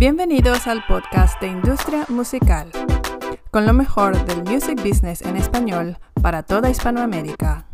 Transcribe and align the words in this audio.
Bienvenidos 0.00 0.66
al 0.66 0.82
podcast 0.86 1.38
de 1.42 1.48
Industria 1.48 2.06
Musical, 2.08 2.70
con 3.50 3.66
lo 3.66 3.74
mejor 3.74 4.16
del 4.24 4.44
music 4.44 4.82
business 4.82 5.20
en 5.20 5.36
español 5.36 5.98
para 6.22 6.42
toda 6.42 6.70
Hispanoamérica. 6.70 7.66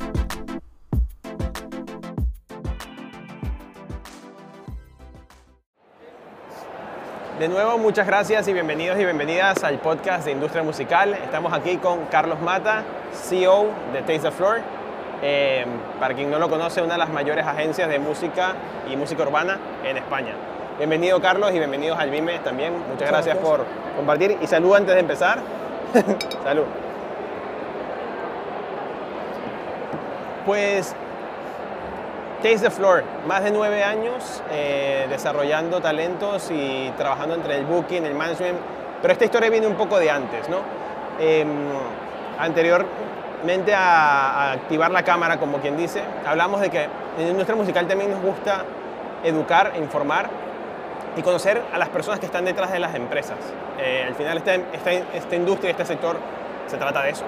De 7.39 7.47
nuevo, 7.47 7.79
muchas 7.79 8.09
gracias 8.09 8.49
y 8.49 8.53
bienvenidos 8.53 8.99
y 8.99 9.05
bienvenidas 9.05 9.63
al 9.63 9.79
podcast 9.79 10.25
de 10.25 10.33
Industria 10.33 10.65
Musical. 10.65 11.15
Estamos 11.15 11.53
aquí 11.53 11.77
con 11.77 12.07
Carlos 12.07 12.43
Mata, 12.43 12.83
CEO 13.13 13.69
de 13.93 14.01
Taste 14.01 14.19
the 14.19 14.31
Floor. 14.33 14.63
Eh, 15.23 15.65
para 16.01 16.13
quien 16.17 16.33
no 16.33 16.41
lo 16.41 16.51
conoce, 16.51 16.83
una 16.83 16.95
de 16.95 16.99
las 16.99 17.11
mayores 17.11 17.47
agencias 17.47 17.89
de 17.89 18.01
música 18.01 18.57
y 18.91 18.97
música 18.97 19.23
urbana 19.23 19.61
en 19.85 19.97
España. 19.97 20.35
Bienvenido 20.79 21.19
Carlos 21.23 21.53
y 21.55 21.59
bienvenidos 21.59 21.99
al 21.99 22.11
BIME 22.11 22.39
también. 22.41 22.75
Muchas 22.91 23.09
gracias, 23.09 23.39
por 23.39 23.65
compartir 23.97 24.37
y 24.43 24.47
salud 24.47 24.75
antes 24.75 24.95
de 24.95 25.01
empezar. 25.01 25.39
salud. 26.45 26.65
Pues 30.45 30.95
Taste 32.43 32.59
the 32.59 32.71
Floor, 32.71 33.05
más 33.27 33.43
de 33.43 33.53
nueve 33.53 33.83
años 33.83 34.43
eh, 34.51 35.07
desarrollando 35.09 35.81
talentos 35.81 36.51
y 36.51 36.93
trabajando 36.99 37.37
entre 37.37 37.57
el 37.57 37.65
booking, 37.65 38.05
el 38.05 38.15
management, 38.15 38.59
pero 39.01 39.13
esta 39.13 39.25
historia 39.25 39.49
viene 39.49 39.67
un 39.67 39.77
poco 39.77 39.99
de 39.99 40.11
antes, 40.11 40.47
¿no? 40.51 40.59
Em, 41.19 41.49
anteriormente 42.39 43.75
a, 43.75 44.51
a, 44.51 44.53
activar 44.53 44.91
la 44.91 45.03
cámara, 45.03 45.39
como 45.39 45.57
quien 45.57 45.79
dice, 45.79 46.03
hablamos 46.27 46.61
de 46.61 46.69
que 46.69 46.83
en 46.83 47.25
la 47.25 47.31
industria 47.31 47.57
musical 47.57 47.89
también 47.89 48.11
nos 48.11 48.21
gusta 48.21 48.63
educar, 49.25 49.73
e 49.75 49.79
informar 49.79 50.29
y 51.17 51.23
conocer 51.23 51.63
a 51.73 51.79
las 51.79 51.89
personas 51.89 52.21
que 52.21 52.27
están 52.27 52.45
detrás 52.45 52.73
de 52.73 52.79
las 52.79 52.95
empresas. 52.95 53.37
Eh, 53.79 54.05
al 54.07 54.15
final 54.15 54.39
esta, 54.39 54.55
esta, 54.55 54.93
esta, 54.93 55.37
industria, 55.37 55.71
este 55.71 55.85
sector, 55.85 56.17
se 56.67 56.77
trata 56.77 57.03
de 57.03 57.11
eso, 57.11 57.25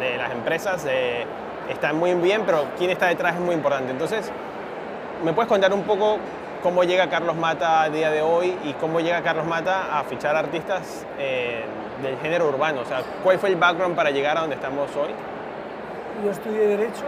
de 0.00 0.16
las 0.16 0.32
empresas, 0.32 0.84
de, 0.84 1.24
están 1.68 1.96
muy 1.96 2.14
bien, 2.14 2.42
pero 2.46 2.64
quién 2.76 2.90
está 2.90 3.06
detrás 3.06 3.34
es 3.34 3.40
muy 3.40 3.54
importante. 3.54 3.92
Entonces, 3.92 4.30
¿me 5.24 5.32
puedes 5.32 5.48
contar 5.48 5.72
un 5.72 5.82
poco 5.82 6.18
cómo 6.62 6.84
llega 6.84 7.08
Carlos 7.08 7.36
Mata 7.36 7.82
a 7.82 7.90
día 7.90 8.10
de 8.10 8.22
hoy 8.22 8.56
y 8.64 8.72
cómo 8.74 9.00
llega 9.00 9.22
Carlos 9.22 9.46
Mata 9.46 9.98
a 9.98 10.04
fichar 10.04 10.34
artistas 10.34 11.06
eh, 11.18 11.64
del 12.02 12.18
género 12.18 12.48
urbano? 12.48 12.80
O 12.80 12.84
sea, 12.84 13.02
¿cuál 13.22 13.38
fue 13.38 13.50
el 13.50 13.56
background 13.56 13.94
para 13.94 14.10
llegar 14.10 14.36
a 14.36 14.40
donde 14.40 14.56
estamos 14.56 14.90
hoy? 14.96 15.10
Yo 16.24 16.32
estudié 16.32 16.66
Derecho, 16.66 17.04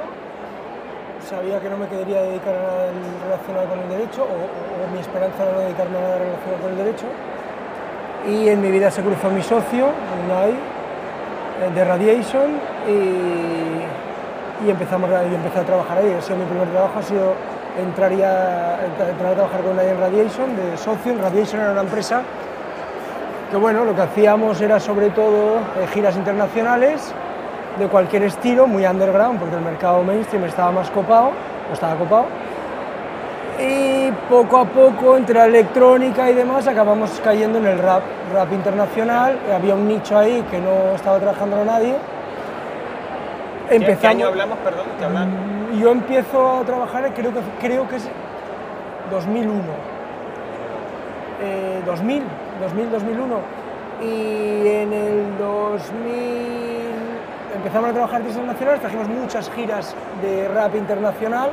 sabía 1.28 1.60
que 1.60 1.68
no 1.68 1.76
me 1.76 1.86
quería 1.86 2.22
dedicar 2.22 2.54
a 2.54 2.62
nada 2.62 2.86
relacionado 3.24 3.68
con 3.68 3.78
el 3.78 3.88
derecho, 3.88 4.22
o, 4.24 4.92
mi 4.92 5.00
esperanza 5.00 5.42
era 5.42 5.52
no 5.52 5.60
dedicarme 5.60 5.98
a 5.98 6.00
nada 6.00 6.18
relacionado 6.18 6.62
con 6.62 6.70
el 6.72 6.76
derecho. 6.76 7.06
Y 8.28 8.48
en 8.48 8.60
mi 8.60 8.70
vida 8.70 8.90
se 8.90 9.02
cruzó 9.02 9.30
mi 9.30 9.42
socio, 9.42 9.88
Unai, 10.24 10.54
de 11.74 11.84
Radiation, 11.84 12.50
y, 12.88 14.66
y 14.66 14.70
empezamos, 14.70 15.10
y 15.10 15.34
empecé 15.34 15.58
a 15.58 15.64
trabajar 15.64 15.98
ahí. 15.98 16.06
Mi 16.06 16.44
primer 16.44 16.68
trabajo, 16.68 16.98
ha 16.98 17.02
sido 17.02 17.34
entrar, 17.78 18.12
entrar 18.12 19.32
a 19.32 19.34
trabajar 19.34 19.60
con 19.62 19.72
Unai 19.72 19.88
en 19.88 20.00
Radiation, 20.00 20.56
de 20.56 20.76
socio. 20.76 21.16
Radiation 21.20 21.60
era 21.60 21.72
una 21.72 21.82
empresa 21.82 22.22
que, 23.50 23.56
bueno, 23.56 23.84
lo 23.84 23.94
que 23.94 24.02
hacíamos 24.02 24.60
era 24.60 24.78
sobre 24.78 25.10
todo 25.10 25.56
eh, 25.56 25.86
giras 25.92 26.16
internacionales, 26.16 27.12
de 27.80 27.88
cualquier 27.88 28.24
estilo, 28.24 28.66
muy 28.66 28.84
underground, 28.86 29.40
porque 29.40 29.56
el 29.56 29.62
mercado 29.62 30.02
mainstream 30.02 30.44
estaba 30.44 30.70
más 30.70 30.90
copado, 30.90 31.30
o 31.68 31.72
estaba 31.72 31.96
copado. 31.96 32.26
Y 33.58 34.10
poco 34.28 34.58
a 34.58 34.64
poco, 34.66 35.16
entre 35.16 35.34
la 35.34 35.46
electrónica 35.46 36.30
y 36.30 36.34
demás, 36.34 36.66
acabamos 36.66 37.20
cayendo 37.24 37.58
en 37.58 37.66
el 37.66 37.78
rap, 37.78 38.02
rap 38.32 38.52
internacional. 38.52 39.38
Había 39.52 39.74
un 39.74 39.88
nicho 39.88 40.16
ahí 40.16 40.44
que 40.50 40.58
no 40.58 40.94
estaba 40.94 41.18
trabajando 41.18 41.64
nadie. 41.64 41.96
Empezamos, 43.68 44.00
¿Qué 44.00 44.06
año 44.06 44.26
hablamos, 44.28 44.58
perdón? 44.58 44.86
¿Qué 44.98 45.04
hablamos? 45.04 45.34
Yo 45.78 45.90
empiezo 45.90 46.58
a 46.58 46.64
trabajar, 46.64 47.12
creo 47.14 47.32
que, 47.32 47.40
creo 47.60 47.88
que 47.88 47.96
es 47.96 48.08
2001. 49.10 49.62
Eh, 51.42 51.82
2000, 51.86 52.22
2000, 52.60 52.90
2001. 52.90 53.36
Y 54.02 54.68
en 54.68 54.92
el 54.92 55.38
2000 55.38 57.09
empezamos 57.54 57.90
a 57.90 57.92
trabajar 57.92 58.20
artistas 58.20 58.44
nacionales, 58.44 58.80
trajimos 58.80 59.08
muchas 59.08 59.50
giras 59.50 59.94
de 60.22 60.48
rap 60.48 60.74
internacional 60.74 61.50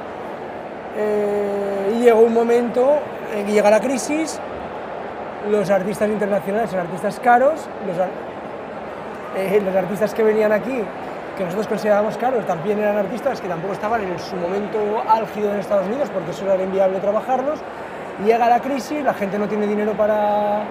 eh, 0.96 1.96
y 1.96 2.04
llegó 2.04 2.22
un 2.22 2.34
momento 2.34 3.00
en 3.36 3.46
que 3.46 3.52
llega 3.52 3.70
la 3.70 3.80
crisis, 3.80 4.40
los 5.50 5.70
artistas 5.70 6.10
internacionales 6.10 6.70
son 6.70 6.80
artistas 6.80 7.20
caros, 7.20 7.68
los, 7.86 7.98
eh, 9.38 9.62
los 9.64 9.76
artistas 9.76 10.14
que 10.14 10.24
venían 10.24 10.52
aquí, 10.52 10.84
que 11.38 11.44
nosotros 11.44 11.68
considerábamos 11.68 12.18
caros, 12.18 12.46
también 12.46 12.80
eran 12.80 12.98
artistas 12.98 13.40
que 13.40 13.48
tampoco 13.48 13.74
estaban 13.74 14.02
en 14.02 14.20
su 14.20 14.36
momento 14.36 14.80
álgido 15.08 15.54
en 15.54 15.60
Estados 15.60 15.88
Unidos 15.88 16.10
porque 16.14 16.32
eso 16.32 16.52
era 16.52 16.62
inviable 16.62 17.00
trabajarlos, 17.00 17.60
llega 18.26 18.50
la 18.50 18.60
crisis, 18.60 19.04
la 19.04 19.14
gente 19.14 19.38
no 19.38 19.48
tiene 19.48 19.68
dinero 19.68 19.94
para, 19.94 20.62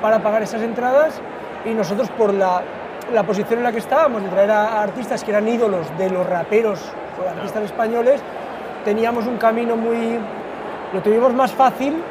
para 0.00 0.20
pagar 0.20 0.42
esas 0.42 0.62
entradas 0.62 1.20
y 1.64 1.70
nosotros 1.70 2.08
por 2.10 2.32
la 2.32 2.62
la 3.12 3.22
posición 3.24 3.58
en 3.58 3.64
la 3.64 3.72
que 3.72 3.78
estábamos, 3.78 4.22
de 4.22 4.28
traer 4.28 4.50
a 4.50 4.82
artistas 4.82 5.22
que 5.22 5.30
eran 5.30 5.46
ídolos 5.46 5.86
de 5.98 6.10
los 6.10 6.26
raperos 6.26 6.80
o 7.22 7.28
artistas 7.28 7.64
españoles, 7.64 8.20
teníamos 8.84 9.26
un 9.26 9.36
camino 9.36 9.76
muy... 9.76 10.18
lo 10.92 11.00
tuvimos 11.00 11.32
más 11.34 11.52
fácil 11.52 12.02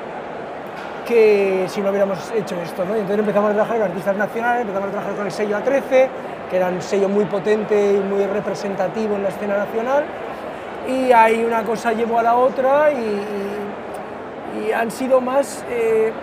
que 1.07 1.66
si 1.67 1.81
no 1.81 1.90
hubiéramos 1.90 2.31
hecho 2.31 2.56
esto. 2.61 2.85
¿no? 2.85 2.95
Y 2.95 3.00
entonces 3.00 3.19
empezamos 3.19 3.51
a 3.51 3.53
trabajar 3.53 3.78
con 3.78 3.88
artistas 3.88 4.16
nacionales, 4.16 4.61
empezamos 4.61 4.90
a 4.90 4.91
trabajar 4.91 5.16
con 5.16 5.25
el 5.25 5.31
sello 5.31 5.57
A13, 5.57 6.07
que 6.50 6.56
era 6.56 6.67
un 6.67 6.81
sello 6.81 7.09
muy 7.09 7.25
potente 7.25 7.94
y 7.94 8.00
muy 8.00 8.25
representativo 8.25 9.16
en 9.16 9.23
la 9.23 9.29
escena 9.29 9.57
nacional, 9.57 10.06
y 10.88 11.11
ahí 11.11 11.44
una 11.44 11.63
cosa 11.63 11.94
llevó 11.94 12.19
a 12.19 12.23
la 12.23 12.35
otra 12.35 12.91
y, 12.91 12.95
y, 14.59 14.67
y 14.67 14.72
han 14.72 14.91
sido 14.91 15.19
más... 15.19 15.66
Eh, 15.69 16.13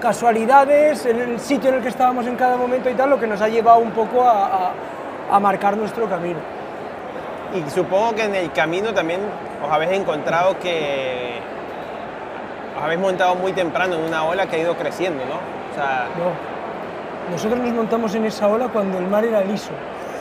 casualidades, 0.00 1.06
en 1.06 1.20
el 1.20 1.40
sitio 1.40 1.70
en 1.70 1.76
el 1.76 1.82
que 1.82 1.88
estábamos 1.88 2.26
en 2.26 2.36
cada 2.36 2.56
momento 2.56 2.90
y 2.90 2.94
tal, 2.94 3.10
lo 3.10 3.20
que 3.20 3.26
nos 3.26 3.40
ha 3.40 3.48
llevado 3.48 3.78
un 3.78 3.90
poco 3.90 4.22
a, 4.22 4.46
a, 4.46 4.72
a, 5.30 5.40
marcar 5.40 5.76
nuestro 5.76 6.08
camino. 6.08 6.38
Y 7.54 7.70
supongo 7.70 8.14
que 8.14 8.24
en 8.24 8.34
el 8.34 8.52
camino 8.52 8.92
también 8.92 9.20
os 9.64 9.72
habéis 9.72 9.92
encontrado 9.92 10.58
que 10.58 11.40
os 12.76 12.82
habéis 12.82 13.00
montado 13.00 13.34
muy 13.34 13.52
temprano 13.52 13.94
en 13.96 14.02
una 14.02 14.24
ola 14.24 14.46
que 14.46 14.56
ha 14.56 14.58
ido 14.58 14.76
creciendo, 14.76 15.24
¿no? 15.24 15.36
O 15.72 15.74
sea... 15.74 16.08
No. 16.18 16.56
Nosotros 17.32 17.58
nos 17.60 17.72
montamos 17.72 18.14
en 18.14 18.24
esa 18.26 18.46
ola 18.48 18.68
cuando 18.68 18.98
el 18.98 19.06
mar 19.06 19.24
era 19.24 19.40
liso. 19.40 19.70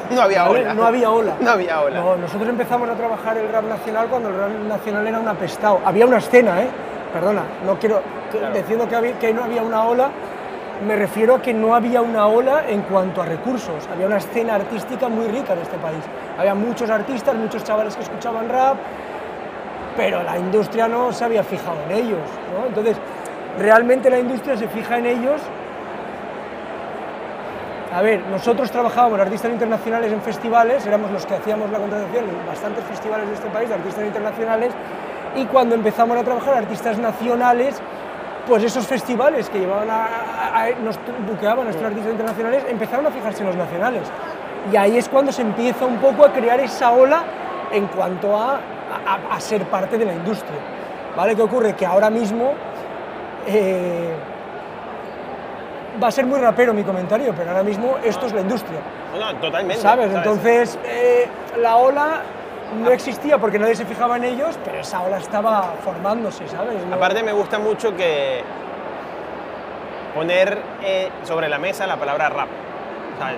No 0.09 0.21
había 0.21 0.49
ola. 0.49 0.73
No 0.73 0.85
había 0.85 1.11
ola. 1.11 1.35
No 1.41 1.51
había 1.51 1.81
ola. 1.81 1.99
No, 1.99 2.15
nosotros 2.15 2.49
empezamos 2.49 2.89
a 2.89 2.93
trabajar 2.93 3.37
el 3.37 3.49
rap 3.49 3.65
nacional 3.65 4.07
cuando 4.07 4.29
el 4.29 4.37
rap 4.37 4.51
nacional 4.67 5.07
era 5.07 5.19
un 5.19 5.27
apestado. 5.27 5.81
Había 5.85 6.05
una 6.05 6.17
escena, 6.17 6.61
¿eh? 6.61 6.67
Perdona, 7.15 7.43
no 7.65 7.79
quiero 7.79 8.01
claro. 8.29 8.53
diciendo 8.53 8.89
que, 8.89 8.95
había, 8.97 9.17
que, 9.17 9.33
no 9.33 9.45
había 9.45 9.63
una 9.63 9.85
ola, 9.85 10.09
me 10.85 10.97
refiero 10.97 11.35
a 11.35 11.41
que 11.41 11.53
no 11.53 11.73
había 11.73 12.01
una 12.01 12.27
ola 12.27 12.65
en 12.67 12.81
cuanto 12.81 13.21
a 13.21 13.25
recursos. 13.25 13.87
Había 13.89 14.07
una 14.07 14.17
escena 14.17 14.55
artística 14.55 15.07
muy 15.07 15.29
rica 15.29 15.53
en 15.53 15.59
este 15.59 15.77
país. 15.77 16.03
Había 16.37 16.53
muchos 16.55 16.89
artistas, 16.89 17.33
muchos 17.33 17.63
chavales 17.63 17.95
que 17.95 18.03
escuchaban 18.03 18.49
rap, 18.49 18.75
pero 19.95 20.23
la 20.23 20.37
industria 20.37 20.89
no 20.89 21.13
se 21.13 21.23
había 21.23 21.41
fijado 21.45 21.77
en 21.89 21.95
ellos. 21.99 22.27
¿no? 22.51 22.67
Entonces, 22.67 22.97
realmente 23.59 24.09
la 24.09 24.19
industria 24.19 24.57
se 24.57 24.67
fija 24.67 24.97
en 24.97 25.05
ellos. 25.05 25.39
A 27.93 28.01
ver, 28.01 28.25
nosotros 28.29 28.69
trabajábamos 28.71 29.21
artistas 29.21 29.53
internacionales 29.53 30.11
en 30.11 30.21
festivales, 30.21 30.85
éramos 30.85 31.11
los 31.11 31.25
que 31.25 31.35
hacíamos 31.35 31.71
la 31.71 31.79
contratación 31.79 32.25
en 32.25 32.45
bastantes 32.45 32.83
festivales 32.83 33.29
de 33.29 33.35
este 33.35 33.47
país 33.47 33.69
de 33.69 33.75
artistas 33.75 34.03
internacionales, 34.03 34.73
y 35.35 35.45
cuando 35.45 35.75
empezamos 35.75 36.17
a 36.17 36.23
trabajar 36.23 36.55
artistas 36.55 36.97
nacionales, 36.97 37.81
pues 38.47 38.63
esos 38.63 38.85
festivales 38.87 39.49
que 39.49 39.59
llevaban 39.59 39.89
a, 39.89 40.05
a, 40.05 40.63
a 40.63 40.69
nos 40.83 40.99
buqueaban 41.27 41.61
a 41.61 41.63
nuestros 41.65 41.85
artistas 41.85 42.11
internacionales 42.11 42.63
empezaron 42.69 43.07
a 43.07 43.11
fijarse 43.11 43.41
en 43.41 43.47
los 43.47 43.55
nacionales. 43.55 44.03
Y 44.71 44.75
ahí 44.77 44.97
es 44.97 45.09
cuando 45.09 45.31
se 45.31 45.41
empieza 45.41 45.85
un 45.85 45.97
poco 45.97 46.25
a 46.25 46.31
crear 46.31 46.59
esa 46.59 46.91
ola 46.91 47.23
en 47.71 47.87
cuanto 47.87 48.35
a, 48.37 48.59
a 49.31 49.39
ser 49.39 49.63
parte 49.65 49.97
de 49.97 50.05
la 50.05 50.13
industria. 50.13 50.59
¿Vale? 51.15 51.35
¿Qué 51.35 51.41
ocurre? 51.41 51.75
Que 51.75 51.85
ahora 51.85 52.09
mismo 52.09 52.53
eh, 53.47 54.13
va 56.01 56.07
a 56.07 56.11
ser 56.11 56.25
muy 56.25 56.39
rapero 56.39 56.73
mi 56.73 56.83
comentario, 56.83 57.33
pero 57.35 57.51
ahora 57.51 57.63
mismo 57.63 57.95
esto 58.03 58.25
es 58.25 58.33
la 58.33 58.41
industria. 58.41 58.79
No, 59.17 59.33
no 59.33 59.39
totalmente. 59.39 59.81
¿Sabes? 59.81 60.07
¿sabes? 60.07 60.17
Entonces, 60.17 60.79
eh, 60.85 61.27
la 61.57 61.77
ola 61.77 62.21
no 62.83 62.91
existía 62.91 63.37
porque 63.37 63.59
nadie 63.59 63.75
se 63.75 63.85
fijaba 63.85 64.17
en 64.17 64.23
ellos, 64.25 64.57
pero 64.65 64.79
esa 64.79 65.01
ola 65.01 65.17
estaba 65.17 65.73
formándose, 65.83 66.47
¿sabes? 66.47 66.83
No... 66.85 66.95
Aparte 66.95 67.23
me 67.23 67.31
gusta 67.33 67.59
mucho 67.59 67.95
que 67.95 68.41
poner 70.13 70.57
eh, 70.83 71.09
sobre 71.23 71.49
la 71.49 71.57
mesa 71.57 71.85
la 71.87 71.97
palabra 71.97 72.29
rap. 72.29 72.47
O 73.15 73.17
sea, 73.17 73.33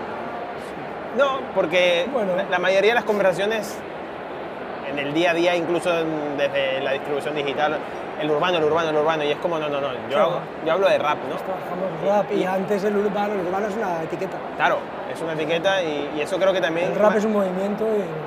no, 1.18 1.40
porque 1.56 2.08
bueno. 2.12 2.36
la, 2.36 2.44
la, 2.44 2.60
mayoría 2.60 2.92
de 2.92 2.96
las 2.96 3.04
conversaciones 3.04 3.78
en 4.90 5.00
el 5.00 5.14
día 5.14 5.32
a 5.32 5.34
día, 5.34 5.56
incluso 5.56 5.92
en, 5.98 6.38
desde 6.38 6.82
la 6.82 6.92
distribución 6.94 7.36
digital, 7.36 7.78
el 8.22 8.30
urbano, 8.32 8.58
el 8.58 8.64
urbano, 8.64 8.90
el 8.90 8.96
urbano, 8.98 9.24
y 9.24 9.32
es 9.32 9.38
como, 9.38 9.60
no, 9.60 9.68
no, 9.70 9.82
no, 9.82 9.90
yo, 10.10 10.18
hago- 10.18 10.40
yo 10.66 10.74
hablo 10.74 10.88
de 10.88 10.98
rap, 10.98 11.18
¿no? 11.30 11.36
Trabajamos 11.36 12.02
rap 12.28 12.32
y 12.32 12.44
antes 12.46 12.84
el 12.84 12.96
urbano, 12.98 13.34
el 13.34 13.42
urbano 13.48 13.68
es 13.68 13.76
una 13.76 14.04
etiqueta. 14.04 14.38
Claro, 14.56 14.78
es 15.14 15.22
una 15.22 15.34
etiqueta 15.34 15.82
y, 15.84 16.12
y 16.18 16.22
eso 16.22 16.38
creo 16.38 16.54
que 16.54 16.62
también 16.62 16.92
El 16.92 16.96
rap 17.00 17.16
es 17.16 17.26
un 17.26 17.34
movimiento 17.34 17.86
y 17.86 18.27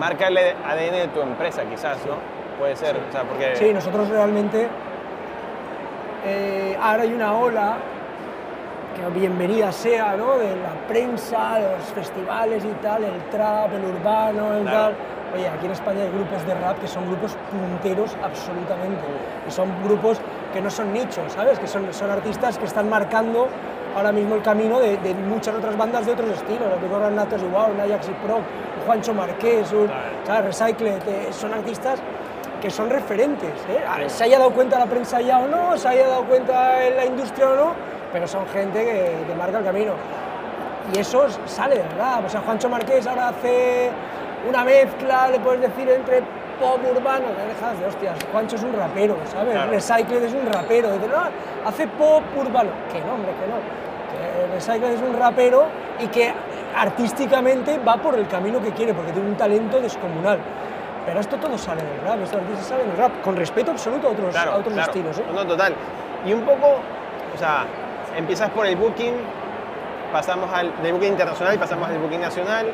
marca 0.00 0.28
el 0.28 0.38
ADN 0.38 0.92
de 0.92 1.08
tu 1.14 1.20
empresa, 1.20 1.62
quizás, 1.64 1.98
¿no? 2.06 2.14
Puede 2.58 2.74
ser, 2.74 2.96
o 2.96 3.12
sea, 3.12 3.22
porque... 3.22 3.54
Sí, 3.56 3.70
nosotros 3.72 4.08
realmente 4.08 4.66
eh, 6.24 6.76
ahora 6.80 7.02
hay 7.02 7.12
una 7.12 7.34
ola 7.36 7.76
que 8.96 9.18
bienvenida 9.18 9.70
sea, 9.72 10.16
¿no? 10.16 10.38
De 10.38 10.56
la 10.56 10.72
prensa, 10.88 11.56
de 11.58 11.76
los 11.76 11.84
festivales 11.94 12.64
y 12.64 12.72
tal, 12.82 13.04
el 13.04 13.20
trap, 13.30 13.72
el 13.74 13.84
urbano, 13.84 14.54
el 14.54 14.62
Claro. 14.62 14.78
tal. 14.78 14.94
Oye, 15.34 15.48
aquí 15.48 15.66
en 15.66 15.72
España 15.72 16.02
hay 16.02 16.10
grupos 16.10 16.44
de 16.44 16.54
rap 16.54 16.78
que 16.80 16.88
son 16.88 17.06
grupos 17.06 17.36
punteros 17.50 18.16
absolutamente. 18.24 19.02
Y 19.46 19.50
son 19.50 19.68
grupos 19.84 20.18
que 20.52 20.60
no 20.60 20.70
son 20.70 20.92
nichos, 20.92 21.32
¿sabes? 21.32 21.58
Que 21.58 21.66
son, 21.68 21.92
son 21.94 22.10
artistas 22.10 22.58
que 22.58 22.64
están 22.64 22.88
marcando 22.88 23.46
ahora 23.96 24.10
mismo 24.12 24.34
el 24.34 24.42
camino 24.42 24.80
de, 24.80 24.96
de 24.96 25.14
muchas 25.14 25.54
otras 25.54 25.76
bandas 25.76 26.04
de 26.04 26.12
otros 26.12 26.30
estilos. 26.30 26.68
Los 26.68 26.82
Bigorra 26.82 27.10
Natos 27.10 27.40
igual, 27.42 27.70
un 27.72 27.80
Ajax 27.80 28.08
y 28.08 28.26
Pro, 28.26 28.40
Juancho 28.90 29.14
Marqués, 29.14 29.70
un, 29.72 29.86
Claro. 29.86 30.02
¿sabes? 30.26 30.44
Recycled, 30.46 31.02
eh, 31.06 31.28
son 31.30 31.54
artistas 31.54 32.00
que 32.60 32.70
son 32.70 32.90
referentes. 32.90 33.52
¿eh? 33.68 33.84
Ah, 33.88 33.98
Se 34.08 34.24
haya 34.24 34.36
dado 34.40 34.50
cuenta 34.50 34.80
la 34.80 34.86
prensa 34.86 35.20
ya 35.20 35.38
o 35.38 35.46
no, 35.46 35.78
se 35.78 35.86
haya 35.86 36.08
dado 36.08 36.24
cuenta 36.24 36.84
en 36.84 36.96
la 36.96 37.04
industria 37.06 37.50
o 37.50 37.54
no, 37.54 37.72
pero 38.12 38.26
son 38.26 38.48
gente 38.48 38.84
que, 38.84 39.26
que 39.28 39.34
marca 39.36 39.58
el 39.58 39.64
camino. 39.64 39.92
Y 40.92 40.98
eso 40.98 41.24
sale 41.46 41.80
rap. 41.96 42.26
O 42.26 42.28
sea, 42.28 42.40
Juancho 42.40 42.68
Marqués 42.68 43.06
ahora 43.06 43.28
hace 43.28 43.90
una 44.48 44.64
mezcla, 44.64 45.28
le 45.28 45.38
puedes 45.38 45.60
decir, 45.60 45.88
entre 45.88 46.22
pop 46.58 46.80
urbano, 46.92 47.26
que 47.36 47.46
dejas 47.54 47.78
de 47.78 47.86
hostias. 47.86 48.18
Juancho 48.32 48.56
es 48.56 48.62
un 48.64 48.72
rapero, 48.72 49.16
¿sabes? 49.30 49.52
Claro. 49.52 49.70
Recycled 49.70 50.24
es 50.24 50.32
un 50.32 50.52
rapero. 50.52 50.90
Dice, 50.94 51.06
no, 51.06 51.68
hace 51.68 51.86
pop 51.86 52.24
urbano. 52.36 52.70
Que 52.92 53.00
no, 53.02 53.14
hombre, 53.14 53.30
que 53.38 53.46
no. 53.46 53.56
Que 54.10 54.54
Recycled 54.54 54.94
es 54.94 55.00
un 55.00 55.16
rapero 55.16 55.66
y 56.00 56.08
que 56.08 56.34
artísticamente 56.76 57.78
va 57.86 57.96
por 57.96 58.14
el 58.18 58.26
camino 58.28 58.60
que 58.62 58.70
quiere, 58.72 58.94
porque 58.94 59.12
tiene 59.12 59.28
un 59.28 59.36
talento 59.36 59.80
descomunal. 59.80 60.38
Pero 61.06 61.20
esto 61.20 61.36
todo 61.36 61.56
sale 61.58 61.82
del 61.82 62.00
rap, 62.02 62.20
artistas 62.20 62.66
salen 62.66 62.88
del 62.88 62.96
rap, 62.96 63.20
con 63.22 63.36
respeto 63.36 63.70
absoluto 63.70 64.08
a 64.08 64.10
otros, 64.10 64.30
Claro, 64.32 64.52
a 64.52 64.56
otros 64.56 64.74
claro. 64.74 64.90
estilos. 64.92 65.18
¿eh? 65.18 65.24
No, 65.34 65.46
total. 65.46 65.74
Y 66.26 66.32
un 66.32 66.42
poco, 66.42 66.66
o 67.34 67.38
sea, 67.38 67.64
empiezas 68.16 68.50
por 68.50 68.66
el 68.66 68.76
booking, 68.76 69.14
pasamos 70.12 70.52
al 70.52 70.70
del 70.82 70.92
booking 70.92 71.12
internacional, 71.12 71.58
pasamos 71.58 71.88
al 71.88 71.98
booking 71.98 72.20
nacional, 72.20 72.66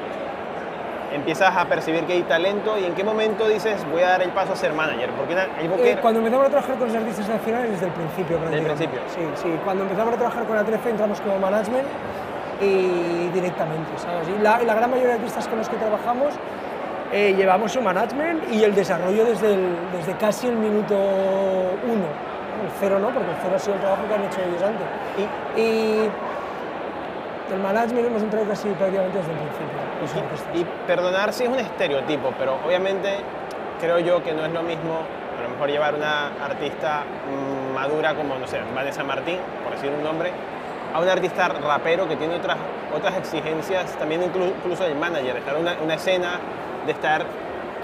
empiezas 1.12 1.56
a 1.56 1.64
percibir 1.66 2.04
que 2.04 2.14
hay 2.14 2.22
talento 2.22 2.76
y 2.78 2.84
en 2.84 2.94
qué 2.94 3.04
momento 3.04 3.46
dices 3.49 3.81
voy 3.92 4.02
a 4.02 4.08
dar 4.08 4.22
el 4.22 4.31
paso 4.31 4.54
a 4.54 4.56
ser 4.56 4.72
manager, 4.72 5.10
porque 5.10 5.34
el 5.34 5.38
Eh, 5.64 5.69
booker, 5.69 6.00
cuando 6.00 6.19
empezamos 6.19 6.46
a 6.46 6.50
trabajar 6.50 6.76
con 6.76 6.88
los 6.88 6.96
artistas 6.96 7.28
nacionales 7.28 7.70
desde 7.70 7.87
el 7.87 7.92
principio. 7.92 8.38
prácticamente. 8.38 8.88
principio. 8.88 9.00
Sí, 9.14 9.20
sí. 9.42 9.60
Cuando 9.64 9.84
empezamos 9.84 10.14
a 10.14 10.16
trabajar 10.16 10.44
con 10.44 10.56
la 10.56 10.64
13 10.64 10.90
entramos 10.90 11.20
como 11.20 11.38
management 11.38 11.87
y 12.61 13.29
directamente, 13.35 13.91
¿sabes? 13.99 14.29
Y 14.29 14.43
la, 14.43 14.62
y 14.62 14.67
la 14.67 14.75
gran 14.75 14.91
mayoría 14.91 15.14
de 15.14 15.20
artistas 15.20 15.47
con 15.49 15.58
los 15.58 15.69
que 15.69 15.76
trabajamos 15.76 16.35
eh, 17.12 17.35
llevamos 17.37 17.73
su 17.73 17.81
management 17.81 18.50
y 18.53 18.64
el 18.64 18.75
desarrollo 18.75 19.25
desde, 19.25 19.55
el- 19.55 19.76
desde 19.93 20.12
casi 20.17 20.49
el 20.49 20.56
minuto 20.56 20.94
uno. 20.97 22.06
El 22.64 22.70
cero 22.81 22.99
no, 22.99 23.08
porque 23.11 23.31
el 23.31 23.37
cero 23.43 23.53
ha 23.56 23.58
sido 23.58 23.75
el 23.75 23.81
trabajo 23.81 24.03
que 24.08 24.14
han 24.14 24.25
hecho 24.25 24.41
ellos 24.41 24.62
antes. 24.62 24.87
y, 25.56 25.61
Y 25.61 26.11
el 27.53 27.61
management 27.61 28.06
hemos 28.08 28.23
entrado 28.23 28.47
casi 28.49 28.69
prácticamente 28.70 29.19
desde 29.19 29.32
el 29.32 29.38
principio. 29.38 30.26
artistas. 30.26 30.49
y 30.55 30.64
perdonar 30.87 31.32
si 31.32 31.44
es 31.44 31.49
un 31.50 31.59
estereotipo, 31.59 32.32
pero 32.38 32.56
obviamente 32.67 33.19
creo 33.81 33.99
yo 34.00 34.23
que 34.25 34.32
no 34.32 34.44
es 34.47 34.52
lo 34.52 34.62
mismo 34.62 35.00
a 35.38 35.43
lo 35.43 35.50
mejor 35.50 35.69
llevar 35.69 35.94
una 35.94 36.29
artista 36.44 37.02
mm, 37.05 37.75
madura 37.75 38.14
como, 38.14 38.37
no 38.38 38.47
sé, 38.47 38.59
Vanessa 38.75 39.05
Martín, 39.05 39.38
por 39.62 39.73
decir 39.75 39.91
un 39.97 40.02
nombre, 40.02 40.32
a 40.94 41.00
un 41.00 41.09
artista 41.09 41.49
rapero 41.49 42.09
que 42.09 42.17
tiene 42.17 42.37
otras, 42.37 42.56
otras 42.97 43.17
exigencias, 43.19 43.91
también 43.99 44.23
inclu- 44.23 44.53
incluso 44.62 44.85
del 44.85 44.97
manager, 44.97 45.37
estar 45.37 45.56
una, 45.56 45.77
una 45.83 45.94
escena, 45.94 46.38
de 46.87 46.93
estar... 46.93 47.25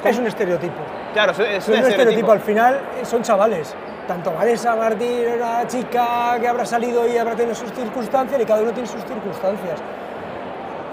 Es 0.05 0.19
un 0.19 0.27
estereotipo. 0.27 0.81
Claro, 1.13 1.33
es, 1.33 1.39
es 1.39 1.47
Es 1.49 1.69
un 1.69 1.75
un 1.75 1.81
estereotipo, 1.81 1.91
estereotipo. 1.91 2.33
al 2.33 2.41
final 2.41 2.75
eh, 3.01 3.05
son 3.05 3.23
chavales. 3.23 3.75
Tanto 4.09 4.33
Vanessa 4.33 4.75
Martín, 4.75 5.27
una 5.37 5.67
chica 5.69 6.37
que 6.41 6.49
habrá 6.49 6.65
salido 6.67 7.07
y 7.07 7.17
habrá 7.17 7.37
tenido 7.37 7.55
sus 7.55 7.71
circunstancias 7.73 8.41
y 8.41 8.45
cada 8.45 8.63
uno 8.63 8.73
tiene 8.73 8.89
sus 8.89 9.01
circunstancias. 9.05 9.79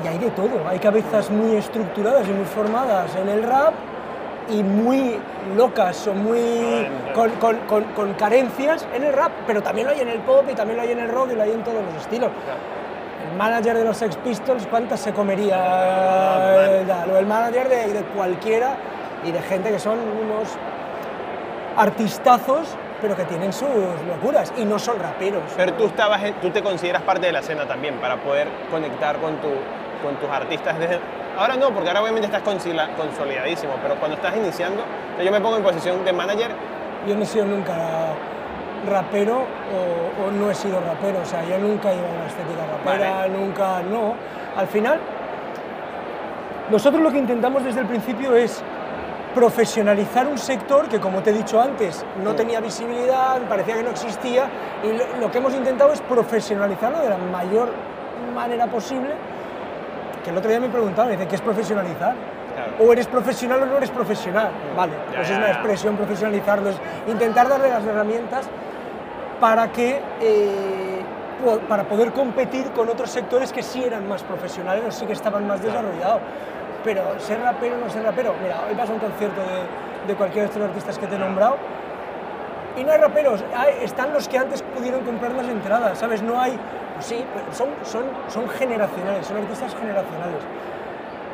Y 0.04 0.08
hay 0.08 0.18
de 0.20 0.30
todo, 0.32 0.68
hay 0.70 0.78
cabezas 0.80 1.30
muy 1.32 1.56
estructuradas 1.58 2.28
y 2.28 2.32
muy 2.32 2.46
formadas 2.46 3.16
en 3.16 3.28
el 3.30 3.44
rap 3.44 3.74
y 4.50 4.64
muy 4.64 5.18
locas 5.56 6.08
o 6.08 6.14
muy 6.14 6.88
con, 7.14 7.30
con- 7.32 7.58
con- 7.68 7.84
con 7.96 8.14
carencias 8.14 8.86
en 8.94 9.04
el 9.04 9.14
rap, 9.14 9.32
pero 9.48 9.62
también 9.62 9.88
lo 9.88 9.94
hay 9.94 10.02
en 10.02 10.10
el 10.10 10.20
pop 10.20 10.44
y 10.52 10.56
también 10.56 10.78
lo 10.78 10.84
hay 10.84 10.92
en 10.92 11.00
el 11.00 11.10
rock 11.10 11.30
y 11.32 11.36
lo 11.36 11.44
hay 11.44 11.52
en 11.52 11.64
todos 11.64 11.84
los 11.84 11.96
estilos. 12.02 12.30
El 13.32 13.38
manager 13.38 13.78
de 13.78 13.84
los 13.86 13.98
Sex 13.98 14.16
Pistols, 14.18 14.66
¿cuántas 14.68 15.00
se 15.02 15.12
comería? 15.14 15.58
eh, 15.58 16.84
tal? 16.88 17.12
O 17.12 17.18
el 17.18 17.26
manager 17.26 17.70
de, 17.70 17.94
de 17.94 18.02
cualquiera 18.16 18.76
y 19.24 19.32
de 19.32 19.42
gente 19.42 19.70
que 19.72 19.80
son 19.80 19.98
unos 20.00 20.50
artistazos, 21.78 22.76
pero 23.02 23.16
que 23.16 23.24
tienen 23.26 23.54
sus 23.54 23.70
locuras 24.08 24.52
y 24.58 24.66
no 24.66 24.80
son 24.80 25.00
raperos. 25.00 25.44
Pero 25.56 25.74
tú, 25.74 25.86
estabas 25.86 26.22
tú 26.42 26.50
te 26.50 26.62
consideras 26.62 27.02
parte 27.04 27.28
de 27.28 27.32
la 27.32 27.40
escena 27.40 27.66
también 27.66 27.96
para 27.96 28.18
poder 28.18 28.48
conectar 28.72 29.18
con, 29.18 29.36
tu, 29.38 29.48
con 30.04 30.16
tus 30.20 30.30
artistas 30.30 30.78
desde... 30.80 31.00
Ahora 31.40 31.56
no, 31.56 31.70
porque 31.72 31.88
ahora 31.88 32.02
obviamente 32.02 32.26
estás 32.28 32.42
consolidadísimo, 32.44 33.72
pero 33.82 33.96
cuando 33.96 34.18
estás 34.18 34.36
iniciando, 34.36 34.84
yo 35.24 35.32
me 35.32 35.40
pongo 35.40 35.56
en 35.56 35.64
posición 35.64 36.04
de 36.04 36.12
manager, 36.12 36.52
Yo 37.08 37.16
no 37.16 37.24
he 37.24 37.26
sido 37.26 37.46
nunca 37.46 37.74
rapero 38.86 39.38
o, 39.74 40.28
o 40.28 40.32
no 40.32 40.52
he 40.52 40.54
sido 40.56 40.82
rapero, 40.82 41.22
o 41.22 41.26
sea, 41.26 41.42
yo 41.46 41.58
nunca 41.58 41.94
he 41.94 41.96
llevado 41.96 42.14
una 42.14 42.28
estética 42.28 42.66
rapera, 42.70 43.16
Vale. 43.20 43.30
nunca, 43.38 43.82
no. 43.84 44.16
Al 44.58 44.68
final, 44.68 45.00
nosotros 46.70 47.02
lo 47.02 47.10
que 47.10 47.20
intentamos 47.20 47.64
desde 47.64 47.80
el 47.80 47.86
principio 47.88 48.36
es 48.36 48.62
profesionalizar 49.34 50.28
un 50.28 50.38
sector 50.38 50.90
que, 50.90 51.00
como 51.00 51.22
te 51.24 51.30
he 51.30 51.34
dicho 51.34 51.62
antes, 51.62 52.06
no 52.22 52.32
Sí. 52.32 52.36
tenía 52.36 52.60
visibilidad, 52.60 53.40
parecía 53.48 53.76
que 53.76 53.84
no 53.84 53.92
existía, 53.92 54.50
y 54.84 54.92
lo, 54.92 55.06
lo 55.22 55.32
que 55.32 55.38
hemos 55.38 55.54
intentado 55.54 55.94
es 55.94 56.02
profesionalizarlo 56.02 57.00
de 57.00 57.10
la 57.12 57.18
mayor 57.18 57.70
manera 58.36 58.66
posible. 58.68 59.14
Que 60.24 60.30
el 60.32 60.38
otro 60.38 60.50
día 60.50 60.60
me 60.60 60.70
preguntaban, 60.70 61.12
dice, 61.12 61.28
¿qué 61.28 61.36
es 61.36 61.42
profesionalizar? 61.42 62.14
Claro. 62.56 62.72
O 62.80 62.92
eres 62.94 63.08
profesional 63.08 63.64
o 63.64 63.66
no 63.66 63.78
eres 63.78 63.90
profesional. 63.90 64.50
Vale, 64.76 64.92
Ya, 65.12 65.16
pues 65.18 65.28
ya, 65.30 65.34
es 65.36 65.40
una 65.40 65.50
expresión 65.52 65.96
profesionalizarlo, 65.96 66.70
es 66.72 66.76
intentar 67.08 67.48
darle 67.48 67.70
las 67.70 67.84
herramientas 67.86 68.48
para 69.40 69.72
que 69.72 70.02
eh, 70.22 71.02
para 71.70 71.84
poder 71.86 72.12
competir 72.12 72.70
con 72.72 72.90
otros 72.90 73.10
sectores 73.12 73.54
que 73.54 73.64
sí 73.64 73.82
eran 73.82 74.08
más 74.10 74.24
profesionales 74.24 74.84
o 74.88 74.92
sí 74.92 75.06
que 75.06 75.14
estaban 75.14 75.48
más 75.48 75.62
desarrollados. 75.62 76.20
Pero 76.84 77.02
ser 77.20 77.40
rapero 77.42 77.76
o 77.76 77.78
no 77.80 77.90
ser 77.90 78.04
rapero, 78.04 78.34
mira, 78.42 78.58
hoy 78.68 78.76
vas 78.76 78.90
a 78.90 78.94
un 78.94 79.00
concierto 79.00 79.40
de, 79.42 80.08
de 80.12 80.16
cualquiera 80.16 80.48
de 80.48 80.54
estos 80.54 80.68
artistas 80.70 80.98
que 81.00 81.08
te 81.08 81.16
he 81.16 81.20
nombrado 81.20 81.56
y 82.78 82.84
no 82.84 82.92
hay 82.92 82.98
raperos, 83.00 83.44
hay- 83.56 83.84
están 83.84 84.12
los 84.14 84.28
que 84.28 84.38
antes 84.38 84.62
pudieron 84.62 85.02
comprar 85.02 85.32
las 85.32 85.48
entradas, 85.48 85.98
¿sabes? 85.98 86.22
No 86.22 86.40
hay, 86.42 86.58
sí, 87.00 87.24
son, 87.52 87.70
son, 87.84 88.04
son 88.28 88.50
generacionales, 88.50 89.26
son 89.28 89.38
artistas 89.38 89.76
generacionales. 89.76 90.42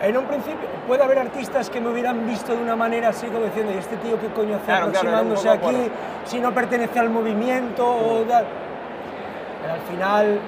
En 0.01 0.17
un 0.17 0.25
principio 0.25 0.67
puede 0.87 1.03
haber 1.03 1.19
artistas 1.19 1.69
que 1.69 1.79
me 1.79 1.89
hubieran 1.89 2.25
visto 2.27 2.53
de 2.55 2.61
una 2.61 2.75
manera 2.75 3.09
así 3.09 3.27
como 3.27 3.45
diciendo, 3.45 3.71
¿y 3.73 3.77
este 3.77 3.95
tío 3.97 4.19
qué 4.19 4.27
coño 4.27 4.55
hace 4.55 4.65
Claro, 4.65 4.87
aproximándose 4.87 5.49
aquí 5.49 5.91
si 6.25 6.39
no 6.39 6.51
pertenece 6.53 6.99
al 6.99 7.09
movimiento 7.09 7.85
o 7.87 8.21
tal? 8.23 8.45
Pero 9.61 9.73
al 9.73 9.81
final 9.81 10.39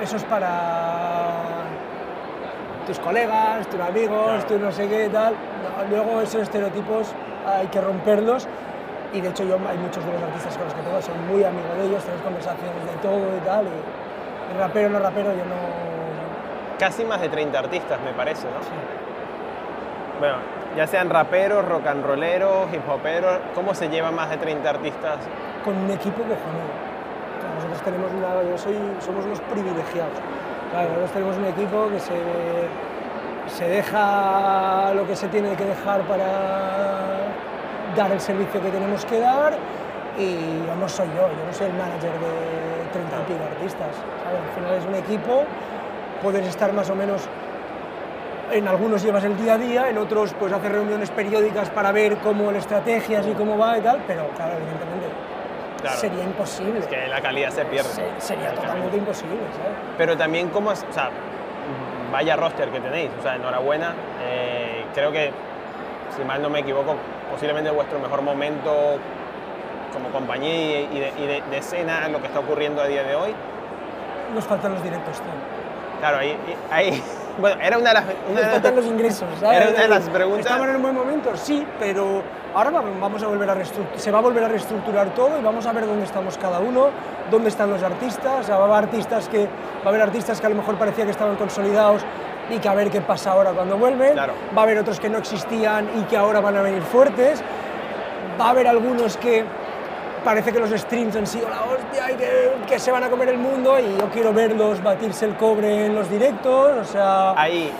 eh, 0.00 0.02
eso 0.02 0.16
es 0.16 0.24
para 0.24 1.64
tus 2.86 2.98
colegas, 2.98 3.66
tus 3.68 3.80
amigos, 3.80 4.24
Claro. 4.24 4.44
tu 4.46 4.58
no 4.58 4.70
sé 4.70 4.86
qué 4.88 5.08
tal. 5.08 5.34
Luego 5.90 6.20
esos 6.20 6.42
estereotipos 6.42 7.08
hay 7.46 7.66
que 7.68 7.80
romperlos 7.80 8.46
y 9.14 9.20
de 9.20 9.28
hecho 9.28 9.44
yo 9.44 9.56
hay 9.68 9.78
muchos 9.78 10.04
de 10.04 10.12
los 10.12 10.22
artistas 10.22 10.56
con 10.56 10.66
los 10.66 10.74
que 10.74 10.82
tengo, 10.82 11.00
soy 11.00 11.14
muy 11.30 11.44
amigo 11.44 11.68
de 11.78 11.86
ellos, 11.86 12.02
tenemos 12.02 12.24
conversaciones 12.24 12.84
de 12.84 12.96
todo 13.00 13.36
y 13.36 13.40
tal. 13.46 13.64
Y, 13.64 14.54
y 14.54 14.58
rapero 14.58 14.90
no 14.90 14.98
rapero 14.98 15.30
yo 15.32 15.44
no... 15.44 16.78
casi 16.78 17.04
más 17.04 17.20
de 17.20 17.28
30 17.28 17.58
artistas, 17.58 17.98
me 18.04 18.12
parece, 18.12 18.46
¿no? 18.48 18.58
Bueno, 20.18 20.36
ya 20.76 20.86
sean 20.86 21.08
raperos, 21.10 21.64
rock 21.66 21.86
and 21.86 22.04
rolleros, 22.04 22.72
hip 22.72 22.88
hoperos, 22.88 23.38
¿cómo 23.54 23.74
se 23.74 23.88
lleva 23.88 24.10
más 24.10 24.30
de 24.30 24.36
30 24.36 24.68
artistas? 24.68 25.18
con 25.64 25.76
un 25.76 25.90
equipo 25.90 26.18
cojonudo. 26.18 26.76
O 27.38 27.40
sea, 27.40 27.54
nosotros 27.54 27.82
tenemos 27.82 28.12
una, 28.12 28.42
yo 28.42 28.58
soy, 28.58 28.76
somos 29.00 29.24
unos 29.24 29.40
privilegiados. 29.40 30.18
Claro, 30.70 30.88
nosotros 30.90 31.12
tenemos 31.12 31.36
un 31.38 31.46
equipo 31.46 31.88
que 31.88 32.00
se, 32.00 32.14
se 33.48 33.68
deja 33.68 34.92
lo 34.94 35.06
que 35.06 35.16
se 35.16 35.28
tiene 35.28 35.56
que 35.56 35.64
dejar 35.64 36.02
para 36.02 37.14
dar 37.96 38.10
el 38.12 38.20
servicio 38.20 38.60
que 38.62 38.68
tenemos 38.70 39.04
que 39.04 39.20
dar 39.20 39.54
y 40.18 40.64
yo 40.66 40.74
no 40.78 40.88
soy 40.88 41.06
yo, 41.08 41.22
yo 41.28 41.46
no 41.46 41.52
soy 41.52 41.66
el 41.66 41.72
manager 41.74 42.12
de 42.12 42.90
30 42.92 43.16
y 43.16 43.32
pico 43.32 43.44
artistas. 43.44 43.88
¿sabes? 44.24 44.40
Al 44.48 44.54
final 44.54 44.74
es 44.78 44.84
un 44.86 44.94
equipo, 44.94 45.44
puedes 46.22 46.46
estar 46.46 46.72
más 46.72 46.88
o 46.90 46.94
menos 46.94 47.22
en 48.52 48.68
algunos 48.68 49.02
llevas 49.02 49.24
el 49.24 49.36
día 49.36 49.54
a 49.54 49.58
día, 49.58 49.88
en 49.88 49.98
otros 49.98 50.34
pues 50.38 50.52
haces 50.52 50.70
reuniones 50.70 51.10
periódicas 51.10 51.70
para 51.70 51.90
ver 51.92 52.18
cómo 52.18 52.52
las 52.52 52.62
estrategias 52.62 53.26
y 53.26 53.32
cómo 53.32 53.58
va 53.58 53.78
y 53.78 53.80
tal, 53.80 54.00
pero 54.06 54.28
claro, 54.36 54.52
evidentemente 54.52 55.08
Claro. 55.80 55.98
sería 55.98 56.24
imposible. 56.24 56.78
Es 56.80 56.86
que 56.86 57.08
la 57.08 57.20
calidad 57.20 57.50
se 57.50 57.64
pierde. 57.66 57.88
Se- 57.90 58.08
sería 58.18 58.50
totalmente 58.52 58.80
camino. 58.88 58.96
imposible, 58.96 59.36
¿sabes? 59.56 59.76
Pero 59.98 60.16
también 60.16 60.48
como, 60.48 60.72
es- 60.72 60.84
o 60.88 60.92
sea, 60.94 61.10
vaya 62.12 62.36
roster 62.36 62.68
que 62.70 62.80
tenéis, 62.80 63.10
o 63.18 63.22
sea, 63.22 63.34
enhorabuena. 63.36 63.92
Eh, 64.22 64.84
creo 64.94 65.10
que, 65.12 65.30
si 66.16 66.24
mal 66.24 66.40
no 66.40 66.48
me 66.48 66.60
equivoco, 66.60 66.96
posiblemente 67.34 67.70
vuestro 67.70 67.98
mejor 67.98 68.22
momento 68.22 68.70
como 69.92 70.08
compañía 70.10 70.80
y, 70.82 70.98
de, 71.00 71.12
y 71.18 71.26
de- 71.26 71.42
de 71.50 71.58
escena, 71.58 72.08
lo 72.08 72.20
que 72.20 72.26
está 72.28 72.38
ocurriendo 72.40 72.80
a 72.80 72.86
día 72.86 73.02
de 73.02 73.14
hoy. 73.16 73.34
Nos 74.34 74.44
faltan 74.44 74.72
los 74.74 74.82
directos, 74.82 75.16
tío. 75.16 75.98
Claro, 76.00 76.18
ahí, 76.18 76.36
ahí- 76.70 77.02
bueno, 77.38 77.60
era 77.60 77.78
una 77.78 77.88
de 77.88 77.94
las... 77.94 78.04
una 78.30 78.40
Nos 78.42 78.50
faltan 78.50 78.76
los 78.76 78.86
ingresos, 78.86 79.28
¿sabes? 79.40 79.60
Era 79.60 79.70
una 79.70 79.82
de 79.82 79.88
las 79.88 80.08
preguntas- 80.08 80.46
Estamos 80.46 80.68
en 80.68 80.76
un 80.76 80.82
buen 80.82 80.94
momento, 80.94 81.36
sí, 81.36 81.66
pero 81.80 82.22
ahora 82.54 82.70
va- 82.70 82.82
vamos 83.00 83.22
a 83.22 83.26
volver 83.26 83.50
a 83.50 83.54
reestructurar, 83.54 84.00
se 84.00 84.10
va 84.12 84.18
a 84.18 84.22
volver 84.22 84.44
a 84.44 84.48
reestructurar 84.48 85.08
todo 85.14 85.38
y 85.38 85.42
vamos 85.42 85.66
a 85.66 85.72
ver 85.72 85.86
dónde 85.86 86.04
estamos 86.04 86.38
cada 86.38 86.60
uno, 86.60 86.86
dónde 87.30 87.48
están 87.48 87.70
los 87.70 87.82
artistas, 87.82 88.40
o 88.40 88.42
sea, 88.44 88.56
va 88.58 88.62
a 88.64 88.78
haber 88.78 88.88
artistas 88.88 89.28
que, 89.28 89.44
va 89.46 89.86
a 89.86 89.88
haber 89.88 90.02
artistas 90.02 90.40
que 90.40 90.46
a 90.46 90.50
lo 90.50 90.56
mejor 90.56 90.76
parecía 90.76 91.04
que 91.04 91.10
estaban 91.12 91.36
consolidados 91.36 92.02
y 92.50 92.58
que 92.58 92.68
a 92.68 92.74
ver 92.74 92.90
qué 92.90 93.00
pasa 93.00 93.32
ahora 93.32 93.50
cuando 93.52 93.76
vuelven, 93.78 94.12
Claro. 94.12 94.34
va 94.56 94.60
a 94.62 94.64
haber 94.64 94.78
otros 94.78 95.00
que 95.00 95.08
no 95.08 95.18
existían 95.18 95.88
y 95.98 96.02
que 96.04 96.16
ahora 96.16 96.40
van 96.40 96.56
a 96.56 96.62
venir 96.62 96.82
fuertes, 96.82 97.42
va 98.40 98.46
a 98.46 98.50
haber 98.50 98.66
algunos 98.66 99.16
que 99.16 99.44
parece 100.24 100.52
que 100.52 100.58
los 100.60 100.70
streams 100.70 101.16
han 101.16 101.26
sido 101.26 101.48
la 101.48 101.62
hostia 101.64 102.10
y 102.12 102.14
que, 102.16 102.52
que 102.66 102.78
se 102.78 102.90
van 102.90 103.04
a 103.04 103.10
comer 103.10 103.28
el 103.28 103.38
mundo 103.38 103.78
y 103.78 103.96
yo 103.98 104.08
quiero 104.10 104.32
verlos 104.32 104.82
batirse 104.82 105.26
el 105.26 105.36
cobre 105.36 105.86
en 105.86 105.94
los 105.94 106.08
directos, 106.10 106.76
o 106.80 106.84
sea... 106.84 107.32
Hay, 107.40 107.70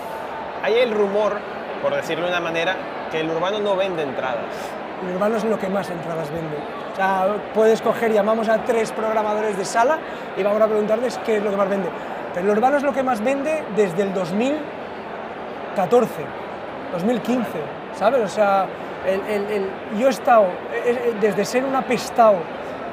hay 0.62 0.74
el 0.78 0.92
rumor, 0.92 1.34
por 1.82 1.94
decirlo 1.94 2.24
de 2.26 2.30
una 2.32 2.40
manera, 2.40 2.76
que 3.10 3.20
el 3.20 3.30
urbano 3.30 3.60
no 3.60 3.76
vende 3.76 4.02
entradas. 4.02 4.44
El 5.06 5.14
urbano 5.16 5.36
es 5.36 5.44
lo 5.44 5.58
que 5.58 5.68
más 5.68 5.88
entradas 5.90 6.30
vende. 6.30 6.56
O 6.92 6.96
sea, 6.96 7.26
puedes 7.52 7.82
coger, 7.82 8.12
llamamos 8.12 8.48
a 8.48 8.58
tres 8.64 8.92
programadores 8.92 9.56
de 9.58 9.64
sala 9.64 9.98
y 10.36 10.42
vamos 10.42 10.62
a 10.62 10.66
preguntarles 10.66 11.18
qué 11.24 11.38
es 11.38 11.42
lo 11.42 11.50
que 11.50 11.56
más 11.56 11.68
vende. 11.68 11.88
Pero 12.34 12.46
el 12.50 12.58
urbano 12.58 12.76
es 12.78 12.82
lo 12.82 12.92
que 12.92 13.02
más 13.02 13.22
vende 13.22 13.62
desde 13.76 14.02
el 14.02 14.12
2014, 14.12 16.10
2015, 16.92 17.48
¿sabes? 17.96 18.22
O 18.22 18.28
sea, 18.28 18.66
el- 19.06 19.20
el- 19.32 19.50
el- 19.50 19.68
yo 19.98 20.08
he 20.08 20.10
estado, 20.10 20.44
eh, 20.72 20.82
eh, 20.84 21.14
desde 21.20 21.44
ser 21.44 21.64
un 21.64 21.74
apestado 21.76 22.36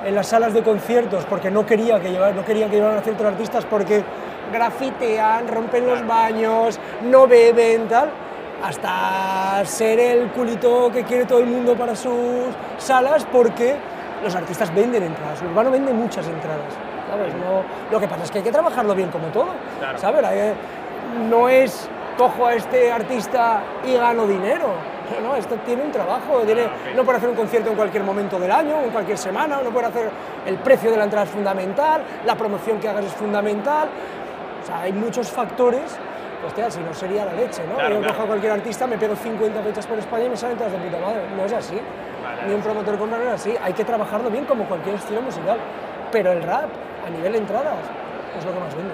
en 0.06 0.16
las 0.16 0.28
salas 0.28 0.54
de 0.54 0.62
conciertos, 0.64 1.26
porque 1.26 1.50
no 1.52 1.66
quería 1.66 2.00
que, 2.00 2.10
llevar, 2.12 2.34
no 2.36 2.44
quería 2.46 2.68
que 2.70 2.76
llevaran 2.78 2.98
a 3.00 3.02
ciertos 3.02 3.26
artistas 3.26 3.66
porque 3.66 4.04
grafitean, 4.52 5.48
rompen 5.48 5.88
los 5.88 6.06
baños, 6.06 6.80
no 7.10 7.28
beben, 7.28 7.88
tal, 7.88 8.10
hasta 8.64 9.64
ser 9.66 10.00
el 10.00 10.28
culito 10.30 10.92
que 10.92 11.04
quiere 11.04 11.26
todo 11.26 11.40
el 11.40 11.46
mundo 11.48 11.76
para 11.76 11.96
sus 11.96 12.46
salas 12.78 13.26
porque 13.32 13.76
los 14.24 14.36
artistas 14.36 14.74
venden 14.74 15.04
entradas, 15.04 15.42
el 15.42 15.48
urbano 15.50 15.72
vende 15.72 15.94
muchas 15.94 16.28
entradas, 16.28 16.74
¿sabes? 17.12 17.34
No, 17.36 17.62
lo 17.92 18.00
que 18.00 18.08
pasa 18.08 18.24
es 18.24 18.32
que 18.32 18.38
hay 18.40 18.44
que 18.44 18.52
trabajarlo 18.52 18.96
bien 18.96 19.10
como 19.10 19.28
todo, 19.28 19.50
Claro. 19.80 19.98
¿sabes? 19.98 20.24
No 21.30 21.50
es 21.50 21.90
cojo 22.18 22.46
a 22.48 22.54
este 22.54 22.92
artista 22.92 23.62
y 23.86 23.94
gano 23.96 24.26
dinero, 24.26 24.68
no, 25.22 25.36
esto 25.36 25.56
tiene 25.66 25.84
un 25.84 25.92
trabajo, 25.92 26.40
tiene, 26.46 26.64
Ah, 26.64 26.70
no 26.96 27.04
puede 27.04 27.18
hacer 27.18 27.30
un 27.30 27.36
concierto 27.36 27.70
en 27.70 27.76
cualquier 27.76 28.04
momento 28.04 28.40
del 28.40 28.52
año, 28.52 28.76
en 28.84 28.92
cualquier 28.92 29.18
semana, 29.18 29.60
no 29.62 29.70
puede 29.72 29.88
hacer, 29.88 30.10
el 30.46 30.56
precio 30.58 30.90
de 30.92 30.98
la 30.98 31.04
entrada 31.04 31.26
es 31.26 31.32
fundamental, 31.32 32.02
la 32.26 32.36
promoción 32.36 32.80
que 32.80 32.88
hagas 32.88 33.06
es 33.06 33.14
fundamental, 33.14 33.90
o 34.64 34.66
sea, 34.66 34.82
hay 34.82 34.94
muchos 34.94 35.30
factores, 35.30 35.98
hostia, 36.48 36.72
si 36.72 36.80
no 36.80 36.94
sería 36.94 37.26
la 37.26 37.34
leche, 37.34 37.62
¿no? 37.68 37.76
Claro, 37.76 37.96
Yo 37.96 38.02
claro. 38.02 38.14
cojo 38.14 38.24
a 38.24 38.28
cualquier 38.28 38.52
artista, 38.54 38.88
me 38.88 38.98
pego 38.98 39.16
50 39.16 39.62
fechas 39.64 39.86
por 39.86 39.98
España 40.00 40.26
y 40.26 40.30
me 40.30 40.38
salen 40.38 40.58
todas 40.58 40.72
de 40.72 40.78
puta 40.78 40.98
madre, 41.00 41.22
no 41.36 41.44
es 41.46 41.52
así, 41.54 41.76
Vale. 42.24 42.48
ni 42.48 42.54
un 42.54 42.62
promotor 42.62 42.98
compra 42.98 43.18
no 43.18 43.26
es 43.26 43.34
así, 43.34 43.54
hay 43.62 43.74
que 43.74 43.84
trabajarlo 43.84 44.30
bien 44.30 44.46
como 44.46 44.64
cualquier 44.66 44.96
estilo 44.96 45.22
musical, 45.22 45.58
pero 46.12 46.32
el 46.32 46.44
rap, 46.44 46.70
a 47.06 47.10
nivel 47.10 47.32
de 47.34 47.38
entradas, 47.40 47.76
es 48.38 48.46
lo 48.46 48.54
que 48.54 48.60
más 48.60 48.76
vende. 48.76 48.94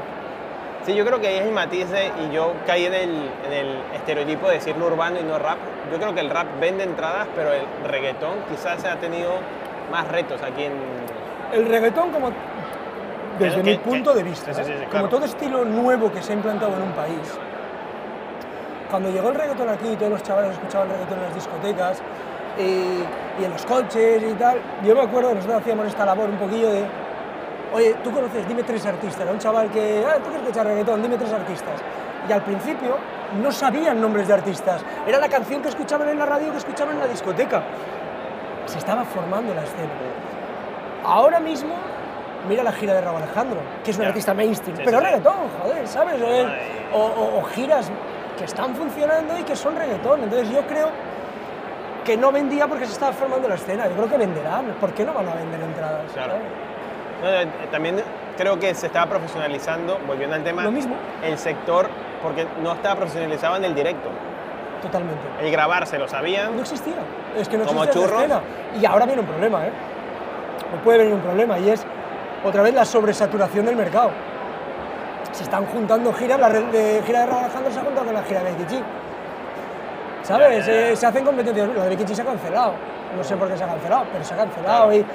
Sí, 0.86 0.96
yo 0.96 1.06
creo 1.06 1.20
que 1.20 1.28
ahí 1.28 1.36
es 1.38 1.46
el 1.46 1.52
matiz 1.52 1.90
de, 1.90 2.12
y 2.26 2.32
yo 2.34 2.54
caí 2.66 2.86
en 2.86 2.94
el, 2.94 3.30
en 3.46 3.52
el 3.54 3.78
estereotipo 3.94 4.48
de 4.48 4.54
decirlo 4.54 4.88
urbano 4.88 5.20
y 5.20 5.24
no 5.24 5.38
rap. 5.38 5.58
Yo 5.92 5.98
creo 5.98 6.14
que 6.14 6.22
el 6.22 6.30
rap 6.30 6.48
vende 6.62 6.84
entradas, 6.86 7.28
pero 7.36 7.52
el 7.52 7.64
reggaetón 7.90 8.36
quizás 8.50 8.82
se 8.82 8.88
ha 8.88 8.96
tenido 8.96 9.32
más 9.92 10.08
retos 10.08 10.42
aquí 10.44 10.64
en... 10.64 10.74
El 11.52 11.68
reggaetón 11.68 12.12
como 12.12 12.30
desde 13.38 13.58
Que- 13.62 13.72
mi 13.72 13.78
punto 13.78 14.12
que- 14.14 14.18
de 14.20 14.24
vista, 14.24 14.54
sí, 14.54 14.62
sí, 14.64 14.66
sí, 14.66 14.72
¿eh? 14.72 14.76
claro. 14.90 14.92
como 14.92 15.10
todo 15.10 15.26
estilo 15.26 15.66
nuevo 15.66 16.12
que 16.12 16.22
se 16.22 16.32
ha 16.32 16.36
implantado 16.36 16.76
en 16.78 16.84
un 16.84 16.92
país. 16.94 17.38
Cuando 18.90 19.10
llegó 19.10 19.30
el 19.30 19.36
reggaetón 19.36 19.70
aquí, 19.70 19.96
todos 19.98 20.12
los 20.12 20.24
chavales 20.24 20.52
escuchaban 20.52 20.90
reggaetón 20.90 21.18
en 21.18 21.24
las 21.26 21.36
discotecas 21.36 22.02
y, 22.58 23.42
y 23.42 23.46
en 23.46 23.52
los 23.52 23.66
coches 23.66 24.24
y 24.24 24.34
tal. 24.36 24.58
Yo 24.86 24.96
me 24.96 25.02
acuerdo 25.02 25.30
que 25.30 25.36
nosotros 25.36 25.62
hacíamos 25.62 25.88
esta 25.88 26.06
labor 26.06 26.30
un 26.30 26.38
poquillo 26.38 26.72
de, 26.72 26.86
oye, 27.74 27.96
tú 28.04 28.12
conoces, 28.12 28.48
dime 28.48 28.64
tres 28.64 28.86
artistas. 28.86 29.22
Era 29.22 29.32
un 29.32 29.40
chaval 29.40 29.70
que, 29.70 30.04
ah, 30.08 30.16
tú 30.18 30.24
quieres 30.30 30.42
escuchar 30.42 30.66
reggaetón, 30.68 31.02
dime 31.02 31.18
tres 31.18 31.34
artistas. 31.34 31.80
Y 32.28 32.32
al 32.32 32.42
principio 32.42 32.98
no 33.42 33.52
sabían 33.52 34.02
nombres 34.02 34.28
de 34.28 34.34
artistas. 34.34 34.82
Era 35.06 35.20
la 35.20 35.30
canción 35.30 35.62
que 35.62 35.70
escuchaban 35.70 36.10
en 36.10 36.20
la 36.20 36.26
radio, 36.26 36.52
que 36.52 36.58
escuchaban 36.58 36.96
en 36.96 37.00
la 37.02 37.08
discoteca. 37.08 37.62
Se 38.66 38.78
estaba 38.80 39.04
formando 39.06 39.54
la 39.54 39.64
escena. 39.64 39.90
Ahora 41.06 41.40
mismo, 41.40 41.76
mira 42.50 42.64
la 42.64 42.72
gira 42.74 42.94
de 42.94 43.02
Raúl 43.02 43.22
Alejandro, 43.22 43.60
que 43.84 43.92
es 43.92 43.98
un 43.98 44.06
artista 44.06 44.34
mainstream, 44.34 44.76
Sí, 44.78 44.84
pero 44.86 45.00
sí, 45.00 45.06
sí. 45.06 45.10
reggaetón, 45.10 45.36
joder, 45.62 45.88
¿sabes? 45.88 46.16
Eh. 46.22 46.90
O, 46.94 46.98
o- 47.00 47.40
o 47.40 47.44
giras 47.44 47.90
que 48.38 48.44
están 48.46 48.76
funcionando 48.76 49.38
y 49.38 49.44
que 49.44 49.56
son 49.56 49.76
reggaetón. 49.76 50.24
Entonces 50.24 50.50
yo 50.50 50.62
creo 50.68 50.90
que 52.04 52.18
no 52.18 52.32
vendía 52.32 52.68
porque 52.68 52.86
se 52.86 52.94
estaba 52.94 53.14
formando 53.14 53.48
la 53.48 53.56
escena. 53.56 53.88
Yo 53.88 53.96
creo 53.96 54.10
que 54.10 54.18
venderán. 54.18 54.66
¿Por 54.80 54.92
qué 54.94 55.06
no 55.06 55.14
van 55.14 55.28
a 55.30 55.36
vender 55.36 55.62
entradas? 55.62 56.12
Claro. 56.14 56.34
¿sabes? 56.34 56.46
No, 57.22 57.30
eh, 57.30 57.48
también 57.72 58.02
creo 58.38 58.60
que 58.60 58.74
se 58.76 58.88
estaba 58.88 59.08
profesionalizando, 59.08 59.98
volviendo 60.08 60.36
al 60.36 60.44
tema, 60.44 60.64
Lo 60.64 60.72
mismo. 60.72 60.96
el 61.24 61.38
sector, 61.38 61.88
porque 62.22 62.46
no 62.62 62.74
estaba 62.74 62.96
profesionalizado 62.96 63.56
en 63.58 63.66
el 63.66 63.76
directo. 63.76 64.10
Totalmente. 64.82 65.22
El 65.42 65.52
grabarse 65.52 65.98
lo 65.98 66.08
sabían, 66.08 66.56
No 66.56 66.62
existía. 66.62 66.94
Es 67.36 67.50
que 67.50 67.58
no 67.58 67.66
Como 67.66 67.84
existía 67.84 68.08
churros. 68.08 68.22
escena. 68.22 68.42
Y 68.80 68.86
ahora 68.86 69.06
viene 69.06 69.22
un 69.22 69.28
problema, 69.28 69.66
¿eh? 69.66 69.72
O 70.76 70.84
puede 70.84 71.00
venir 71.00 71.14
un 71.14 71.22
problema 71.22 71.58
y 71.60 71.70
es 71.70 71.84
otra 72.44 72.62
vez 72.62 72.74
la 72.74 72.86
sobresaturación 72.86 73.66
del 73.66 73.76
mercado. 73.76 74.12
Se 75.32 75.44
están 75.44 75.66
juntando 75.66 76.14
giras, 76.14 76.40
la 76.40 76.50
red 76.50 76.66
de 76.66 77.02
gira 77.06 77.22
de 77.22 77.26
Raúl 77.26 77.44
Alejandro 77.46 77.72
se 77.72 77.80
ha 77.80 77.84
juntado 77.84 78.06
con 78.06 78.14
la 78.16 78.24
gira 78.24 78.44
de 78.44 78.54
Becky. 78.54 78.84
¿Sabes? 80.24 80.66
Ya, 80.66 80.74
ya, 80.74 80.80
ya. 80.82 80.90
Eh, 80.90 80.96
se 80.96 81.06
hacen 81.06 81.26
competencias. 81.26 81.68
Lo 81.70 81.82
de 81.84 81.90
Becky 81.96 82.16
se 82.16 82.22
ha 82.22 82.26
cancelado. 82.26 82.74
No 83.16 83.24
sé 83.24 83.36
por 83.38 83.48
qué 83.48 83.58
se 83.58 83.64
ha 83.64 83.68
cancelado, 83.68 84.06
pero 84.12 84.24
se 84.24 84.34
ha 84.34 84.38
cancelado. 84.38 84.86
Claro. 84.90 84.94
Y, 84.94 85.06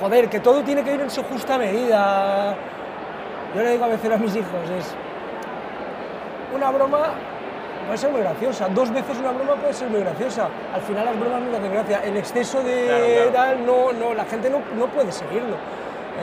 joder, 0.00 0.28
que 0.28 0.40
todo 0.40 0.62
tiene 0.62 0.82
que 0.82 0.94
ir 0.94 1.00
en 1.00 1.10
su 1.10 1.22
justa 1.22 1.58
medida. 1.58 2.54
Yo 3.54 3.62
le 3.62 3.72
digo 3.72 3.84
a 3.84 3.88
veces 3.88 4.10
a 4.12 4.16
mis 4.16 4.34
hijos, 4.36 4.70
es 4.78 4.94
una 6.54 6.70
broma 6.70 7.14
puede 7.86 7.98
ser 7.98 8.10
muy 8.10 8.20
graciosa. 8.20 8.68
Dos 8.68 8.90
veces 8.92 9.18
una 9.18 9.32
broma 9.32 9.54
puede 9.54 9.72
ser 9.72 9.88
muy 9.88 10.00
graciosa. 10.00 10.48
Al 10.74 10.82
final 10.82 11.06
las 11.06 11.18
bromas 11.18 11.40
no 11.40 11.56
hacen 11.56 11.72
gracia. 11.72 12.00
El 12.04 12.16
exceso 12.18 12.62
de 12.62 12.84
Claro, 12.84 13.04
claro. 13.06 13.30
tal, 13.30 13.66
no, 13.66 13.92
no, 13.92 14.14
la 14.14 14.24
gente 14.26 14.50
no, 14.50 14.58
no 14.76 14.86
puede 14.88 15.10
seguirlo. 15.10 15.56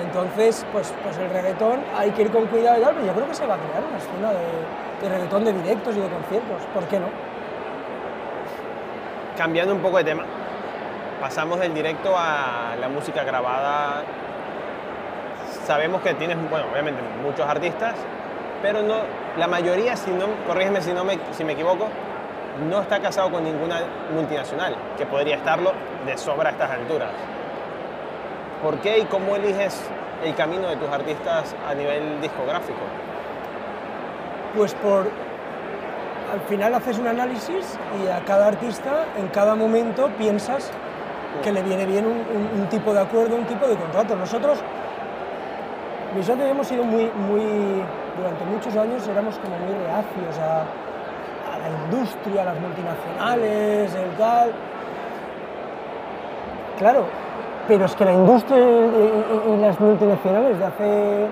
Entonces, 0.06 0.66
pues, 0.72 0.94
pues 1.04 1.18
el 1.18 1.30
reggaetón 1.30 1.80
hay 1.98 2.12
que 2.12 2.24
ir 2.24 2.32
con 2.32 2.46
cuidado 2.48 2.78
y 2.80 2.82
tal, 2.84 2.94
pero 2.94 3.08
yo 3.08 3.14
creo 3.14 3.28
que 3.28 3.34
se 3.34 3.48
va 3.48 3.56
a 3.56 3.58
crear 3.58 3.84
una 3.84 3.98
escena 3.98 4.30
de, 4.32 5.08
de 5.08 5.16
reggaetón 5.16 5.46
de 5.46 5.54
directos 5.54 5.96
y 5.96 6.02
de 6.02 6.10
conciertos. 6.10 6.62
¿Por 6.74 6.84
qué 6.86 7.00
no? 7.00 7.08
cambiando 9.36 9.74
un 9.76 9.82
poco 9.82 9.98
de 9.98 10.06
tema, 10.06 10.24
pasamos 11.26 11.60
del 11.60 11.74
directo 11.74 12.14
a 12.16 12.76
la 12.80 12.88
música 12.88 13.24
grabada. 13.24 14.04
Sabemos 15.66 16.04
que 16.04 16.14
tienes, 16.14 16.38
bueno, 16.52 16.68
obviamente 16.72 17.02
muchos 17.24 17.50
artistas, 17.50 17.96
pero 18.62 18.84
no, 18.84 18.98
la 19.36 19.48
mayoría, 19.48 19.98
si 19.98 20.12
no, 20.12 20.28
corrígeme 20.46 20.84
si, 20.84 20.94
no 20.94 21.04
me, 21.04 21.18
si 21.32 21.44
me 21.44 21.54
equivoco, 21.54 21.88
no 22.70 22.80
está 22.80 23.00
casado 23.00 23.32
con 23.32 23.44
ninguna 23.44 23.82
multinacional, 24.14 24.76
que 25.00 25.08
podría 25.08 25.38
estarlo 25.38 25.72
de 26.06 26.16
sobra 26.16 26.50
a 26.50 26.52
estas 26.52 26.70
alturas. 26.70 27.10
¿Por 28.62 28.78
qué 28.82 29.00
y 29.00 29.06
cómo 29.06 29.36
eliges 29.36 29.82
el 30.24 30.36
camino 30.36 30.68
de 30.68 30.76
tus 30.76 30.90
artistas 30.90 31.56
a 31.68 31.74
nivel 31.74 32.22
discográfico? 32.22 32.82
Pues 34.56 34.76
por. 34.76 35.10
Al 36.32 36.42
final 36.42 36.76
haces 36.76 37.00
un 37.00 37.08
análisis 37.08 37.80
y 38.04 38.10
a 38.10 38.24
cada 38.26 38.48
artista, 38.48 39.06
en 39.18 39.28
cada 39.30 39.56
momento, 39.56 40.10
piensas 40.20 40.72
que 41.44 41.52
le 41.52 41.62
viene 41.62 41.86
bien 41.86 42.06
un, 42.06 42.68
tipo 42.68 42.94
de 42.94 43.02
acuerdo, 43.02 43.36
un 43.36 43.46
tipo 43.46 43.68
de 43.68 43.76
contrato. 43.76 44.16
Nosotros, 44.16 44.60
mi 46.16 46.24
socio 46.24 46.44
y 46.44 46.48
yo 46.48 46.52
hemos 46.52 46.68
sido 46.68 46.84
muy, 46.84 47.10
muy. 47.12 47.84
Durante 48.18 48.46
muchos 48.46 48.76
años 48.76 49.06
éramos 49.08 49.38
como 49.40 49.58
muy 49.58 49.74
reacios 49.74 50.40
a, 50.40 50.64
la 51.60 51.70
industria, 51.86 52.44
a 52.44 52.46
las 52.46 52.60
multinacionales, 52.60 53.94
el 53.96 54.10
tal. 54.18 54.52
Claro, 56.78 57.06
pero 57.68 57.86
es 57.86 57.96
que 57.96 58.06
la 58.06 58.14
industria 58.14 58.58
y 58.58 59.58
las 59.62 59.80
multinacionales 59.80 60.60
de 60.60 60.66
hace 60.66 61.28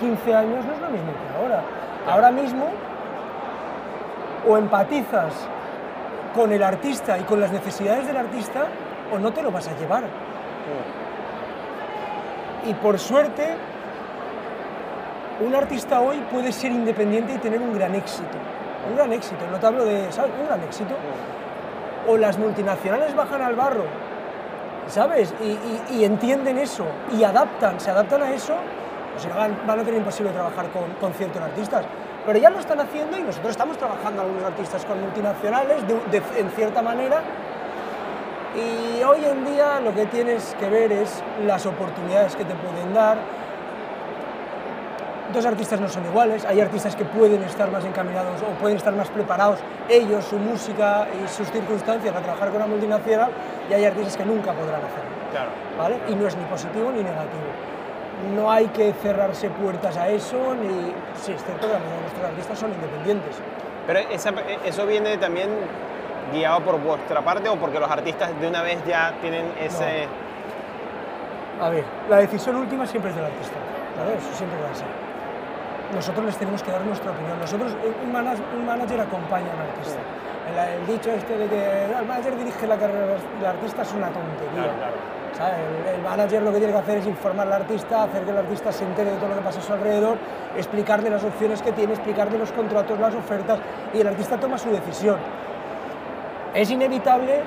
15 0.00 0.34
años 0.34 0.64
no 0.64 0.72
es 0.72 0.80
lo 0.80 0.90
mismo 0.90 1.12
que 1.12 1.42
ahora. 1.42 1.62
Ahora 2.08 2.30
mismo 2.30 2.66
o 4.48 4.56
empatizas 4.56 5.48
con 6.34 6.52
el 6.52 6.62
artista 6.62 7.18
y 7.18 7.22
con 7.22 7.40
las 7.40 7.50
necesidades 7.50 8.06
del 8.06 8.16
artista, 8.16 8.66
o 9.12 9.18
no 9.18 9.32
te 9.32 9.42
lo 9.42 9.50
vas 9.50 9.68
a 9.68 9.76
llevar. 9.78 10.04
Y 12.66 12.74
por 12.74 12.98
suerte, 12.98 13.54
un 15.44 15.54
artista 15.54 16.00
hoy 16.00 16.16
puede 16.32 16.50
ser 16.52 16.72
independiente 16.72 17.34
y 17.34 17.38
tener 17.38 17.60
un 17.60 17.74
gran 17.74 17.94
éxito. 17.94 18.36
Un 18.90 18.96
gran 18.96 19.12
éxito, 19.12 19.44
no 19.50 19.58
te 19.58 19.66
hablo 19.66 19.84
de, 19.84 20.10
¿sabes? 20.12 20.30
Un 20.40 20.46
gran 20.46 20.60
éxito. 20.62 20.94
O 22.08 22.16
las 22.16 22.38
multinacionales 22.38 23.14
bajan 23.14 23.42
al 23.42 23.54
barro, 23.54 23.84
¿sabes? 24.88 25.34
Y, 25.42 25.44
y- 25.46 25.82
y 25.98 26.04
entienden 26.04 26.58
eso 26.58 26.86
y 27.16 27.24
adaptan, 27.24 27.80
se 27.80 27.90
adaptan 27.90 28.22
a 28.22 28.30
eso, 28.32 28.54
pues 29.14 29.34
van, 29.34 29.56
van 29.66 29.80
a 29.80 29.82
tener 29.82 29.98
imposible 29.98 30.30
trabajar 30.32 30.66
con, 30.70 30.84
con 31.00 31.12
ciertos 31.14 31.42
artistas. 31.42 31.84
Pero 32.24 32.38
ya 32.38 32.50
lo 32.50 32.58
están 32.58 32.80
haciendo 32.80 33.16
y 33.18 33.22
nosotros 33.22 33.50
estamos 33.52 33.76
trabajando 33.78 34.22
algunos 34.22 34.44
artistas 34.44 34.84
con 34.84 35.00
multinacionales 35.00 35.86
de- 35.86 36.00
de- 36.20 36.40
en 36.40 36.50
cierta 36.50 36.82
manera. 36.82 37.20
Y 38.54 39.02
hoy 39.02 39.24
en 39.24 39.44
día 39.44 39.80
lo 39.80 39.94
que 39.94 40.06
tienes 40.06 40.54
que 40.58 40.68
ver 40.70 40.92
es 40.92 41.22
las 41.44 41.66
oportunidades 41.66 42.34
que 42.36 42.44
te 42.44 42.54
pueden 42.54 42.94
dar, 42.94 43.18
dos 45.34 45.44
artistas 45.44 45.80
no 45.80 45.88
son 45.88 46.04
iguales, 46.06 46.44
hay 46.46 46.60
artistas 46.60 46.96
que 46.96 47.04
pueden 47.04 47.42
estar 47.42 47.70
más 47.70 47.84
encaminados 47.84 48.40
o 48.42 48.58
pueden 48.58 48.76
estar 48.78 48.94
más 48.94 49.08
preparados 49.10 49.58
ellos, 49.88 50.24
su 50.24 50.36
música 50.38 51.06
y 51.22 51.28
sus 51.28 51.50
circunstancias 51.50 52.14
a 52.14 52.20
trabajar 52.20 52.48
con 52.48 52.56
una 52.58 52.66
multinacional 52.66 53.30
y 53.68 53.74
hay 53.74 53.84
artistas 53.84 54.16
que 54.16 54.24
nunca 54.24 54.52
podrán 54.52 54.80
hacerlo, 54.80 55.10
Claro. 55.32 55.50
¿vale? 55.76 55.98
Y 56.08 56.14
no 56.14 56.26
es 56.26 56.36
ni 56.36 56.44
positivo 56.44 56.90
ni 56.92 57.02
negativo. 57.02 57.44
No 58.34 58.50
hay 58.50 58.68
que 58.68 58.94
cerrarse 59.02 59.50
puertas 59.50 59.94
a 59.98 60.08
eso, 60.08 60.54
ni... 60.54 60.92
Sí, 61.20 61.32
es 61.32 61.44
cierto 61.44 61.66
que 61.66 61.74
nuestros 62.00 62.24
artistas 62.24 62.58
son 62.58 62.72
independientes. 62.72 63.36
Pero 63.86 63.98
esa- 63.98 64.32
eso 64.64 64.86
viene 64.86 65.18
también 65.18 65.50
guiado 66.32 66.60
por 66.60 66.80
vuestra 66.80 67.20
parte 67.22 67.48
o 67.48 67.56
porque 67.56 67.78
los 67.80 67.90
artistas 67.90 68.30
de 68.40 68.48
una 68.48 68.62
vez 68.62 68.84
ya 68.86 69.12
tienen 69.20 69.46
ese... 69.60 70.06
A 71.60 71.70
ver, 71.70 71.84
la 72.10 72.16
decisión 72.18 72.56
última 72.56 72.86
siempre 72.86 73.10
es 73.10 73.16
del 73.16 73.24
artista, 73.26 73.54
¿vale? 73.98 74.18
Eso 74.18 74.28
siempre 74.36 74.60
va 74.62 74.70
a 74.70 74.74
ser. 74.74 74.86
Nosotros 75.94 76.26
les 76.26 76.36
tenemos 76.36 76.62
que 76.62 76.70
dar 76.70 76.82
nuestra 76.82 77.10
opinión. 77.12 77.38
Nosotros, 77.40 77.72
un, 78.04 78.12
manas- 78.12 78.40
un 78.54 78.66
manager 78.66 79.00
acompaña 79.00 79.46
al 79.52 79.70
artista. 79.70 80.00
El, 80.52 80.80
el 80.82 80.86
dicho 80.86 81.10
este 81.10 81.36
de 81.38 81.46
que 81.48 81.88
"No, 81.92 81.98
el 82.00 82.06
manager 82.06 82.36
dirige 82.36 82.66
la 82.66 82.76
carrera 82.76 83.06
del 83.06 83.46
artista 83.46 83.82
es 83.82 83.92
una 83.94 84.08
tontería. 84.08 84.52
Claro, 84.52 84.72
claro. 85.36 85.94
el 85.96 86.02
manager 86.02 86.42
lo 86.42 86.52
que 86.52 86.58
tiene 86.58 86.72
que 86.72 86.78
hacer 86.78 86.98
es 86.98 87.06
informar 87.06 87.46
al 87.46 87.52
artista, 87.54 88.02
hacer 88.04 88.22
que 88.24 88.30
el 88.30 88.38
artista 88.38 88.70
se 88.72 88.84
entere 88.84 89.10
de 89.12 89.16
todo 89.16 89.28
lo 89.30 89.36
que 89.36 89.40
pasa 89.42 89.58
a 89.60 89.62
su 89.62 89.72
alrededor, 89.72 90.18
explicarle 90.56 91.08
las 91.10 91.24
opciones 91.24 91.62
que 91.62 91.72
tiene, 91.72 91.94
explicarle 91.94 92.36
los 92.38 92.52
contratos, 92.52 92.98
las 92.98 93.14
ofertas, 93.14 93.58
y 93.94 94.00
el 94.00 94.06
artista 94.08 94.36
toma 94.38 94.58
su 94.58 94.70
decisión 94.70 95.16
es 96.56 96.70
inevitable 96.70 97.40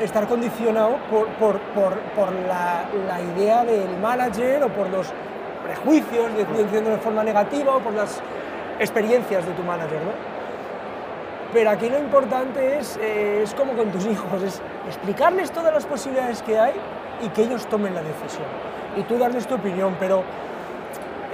estar 0.00 0.26
condicionado 0.26 0.96
por, 1.10 1.28
por- 1.38 1.60
por- 1.74 1.98
por 2.16 2.32
la, 2.48 2.84
la 3.06 3.20
idea 3.20 3.64
del 3.64 3.96
manager 3.98 4.64
o 4.64 4.68
por 4.68 4.88
los 4.88 5.12
prejuicios, 5.64 6.34
de- 6.34 6.62
diciendo 6.64 6.90
de 6.90 6.98
forma 6.98 7.22
negativa, 7.22 7.76
o 7.76 7.80
por 7.80 7.92
las 7.92 8.20
experiencias 8.80 9.46
de 9.46 9.52
tu 9.52 9.62
manager, 9.62 10.00
¿no? 10.02 10.34
Pero 11.52 11.70
aquí 11.70 11.88
lo 11.88 11.98
importante 11.98 12.78
es, 12.78 12.98
eh, 13.00 13.42
es 13.44 13.54
como 13.54 13.74
con 13.74 13.90
tus 13.92 14.04
hijos, 14.06 14.42
es 14.42 14.60
explicarles 14.88 15.52
todas 15.52 15.72
las 15.72 15.86
posibilidades 15.86 16.42
que 16.42 16.58
hay 16.58 16.72
y 17.22 17.28
que 17.28 17.42
ellos 17.42 17.64
tomen 17.66 17.94
la 17.94 18.02
decisión. 18.02 18.48
Y 18.96 19.02
tú 19.02 19.16
darles 19.18 19.46
tu 19.46 19.54
opinión, 19.54 19.94
pero 20.00 20.24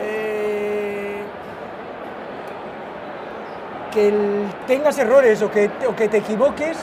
eh, 0.02 1.22
que 3.92 4.08
el- 4.08 4.46
tengas 4.66 4.98
errores 4.98 5.40
o 5.42 5.50
que, 5.50 5.70
o 5.88 5.96
que 5.96 6.08
te 6.08 6.18
equivoques 6.18 6.76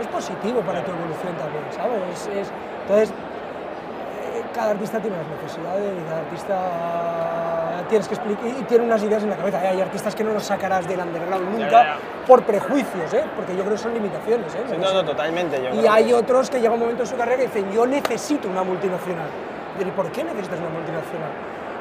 es 0.00 0.06
positivo 0.08 0.60
para 0.60 0.82
tu 0.84 0.90
evolución 0.92 1.34
también, 1.38 1.64
¿sabes? 1.74 2.00
Es- 2.12 2.26
es- 2.48 2.52
entonces, 2.82 3.10
eh, 3.10 4.42
cada 4.54 4.70
artista 4.72 4.98
tiene 5.00 5.16
las 5.16 5.26
necesidades 5.28 5.92
y 5.98 6.08
cada 6.08 6.20
artista 6.20 7.84
tienes 7.88 8.08
que 8.08 8.14
explicar 8.14 8.46
y 8.46 8.62
tiene 8.64 8.84
unas 8.84 9.02
ideas 9.02 9.22
en 9.22 9.30
la 9.30 9.36
cabeza. 9.36 9.58
Hay 9.60 9.80
artistas 9.80 10.14
que 10.14 10.22
no 10.24 10.32
los 10.32 10.44
sacarás 10.44 10.86
del 10.86 11.00
underground 11.00 11.50
nunca 11.50 11.70
ya, 11.70 11.82
ya. 11.82 11.96
por 12.26 12.42
prejuicios, 12.42 13.12
¿eh? 13.14 13.24
porque 13.34 13.54
yo 13.56 13.62
creo 13.62 13.72
que 13.74 13.82
son 13.82 13.94
limitaciones. 13.94 14.54
¿eh? 14.54 14.62
Sí, 14.70 14.76
no, 14.78 14.92
no, 14.92 15.04
totalmente. 15.04 15.60
Yo 15.62 15.74
Y 15.74 15.78
creo 15.80 15.92
hay 15.92 16.12
otros 16.12 16.50
que 16.50 16.60
llega 16.60 16.72
un 16.74 16.80
momento 16.80 17.02
en 17.02 17.08
su 17.08 17.16
carrera 17.16 17.36
que 17.38 17.46
dicen, 17.46 17.70
yo 17.72 17.86
necesito 17.86 18.48
una 18.48 18.62
multinacional. 18.62 19.26
Y 19.80 19.84
¿por 19.92 20.10
qué 20.12 20.22
necesitas 20.24 20.58
una 20.60 20.68
multinacional? 20.68 21.30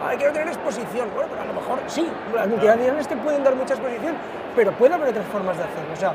Ah, 0.02 0.14
quiero 0.18 0.32
tener 0.32 0.48
exposición. 0.48 1.10
Bueno, 1.14 1.28
pues 1.30 1.42
a 1.42 1.46
lo 1.46 1.54
mejor 1.54 1.80
sí, 1.88 2.08
las 2.34 2.48
multinacionales 2.48 3.08
te 3.08 3.18
pueden 3.18 3.44
dar 3.44 3.54
mucha 3.56 3.74
exposición, 3.74 4.16
pero 4.56 4.72
puede 4.72 4.94
haber 4.96 5.10
otras 5.10 5.26
formas 5.28 5.58
de 5.58 5.64
hacerlo. 5.64 5.94
O 5.94 5.96
sea, 5.98 6.14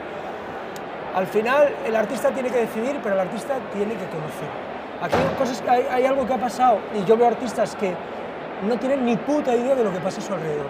al 1.15 1.27
final 1.27 1.73
el 1.87 1.97
artista 1.97 2.31
tiene 2.31 2.51
que 2.51 2.59
decidir, 2.59 2.99
pero 3.03 3.15
el 3.15 3.21
artista 3.21 3.55
tiene 3.73 3.95
que 3.95 4.07
conocer. 4.07 4.49
Aquí 5.03 5.15
hay, 5.17 5.35
cosas, 5.39 5.63
hay, 5.69 5.87
hay 5.91 6.07
algo 6.07 6.27
que 6.27 6.35
ha 6.35 6.39
pasado 6.39 6.79
y 6.95 7.05
yo 7.05 7.17
veo 7.17 7.29
artistas 7.29 7.77
que 7.77 7.95
no 8.67 8.77
tienen 8.79 9.05
ni 9.05 9.17
puta 9.17 9.55
idea 9.55 9.75
de 9.75 9.85
lo 9.85 9.93
que 9.93 9.99
pasa 9.99 10.21
a 10.21 10.23
su 10.25 10.33
alrededor. 10.33 10.67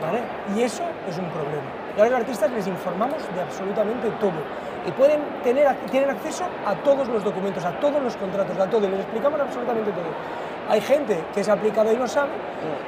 ¿vale? 0.00 0.20
Y 0.56 0.62
eso 0.62 0.82
es 1.08 1.18
un 1.18 1.26
problema. 1.30 1.62
Y 1.96 2.00
a 2.00 2.04
los 2.04 2.14
artistas 2.14 2.50
les 2.52 2.66
informamos 2.66 3.16
de 3.34 3.40
absolutamente 3.42 4.08
todo. 4.20 4.38
Y 4.86 4.92
pueden 4.92 5.20
tener, 5.42 5.74
tienen 5.90 6.10
acceso 6.10 6.44
a 6.64 6.74
todos 6.76 7.08
los 7.08 7.24
documentos, 7.24 7.64
a 7.64 7.72
todos 7.80 8.00
los 8.00 8.16
contratos, 8.16 8.56
a 8.58 8.66
todo. 8.70 8.86
Y 8.86 8.90
les 8.90 9.00
explicamos 9.00 9.40
absolutamente 9.40 9.90
todo. 9.90 10.06
Hay 10.70 10.80
gente 10.80 11.18
que 11.34 11.40
es 11.40 11.48
aplicada 11.48 11.92
y 11.92 11.96
no 11.96 12.06
sabe, 12.06 12.28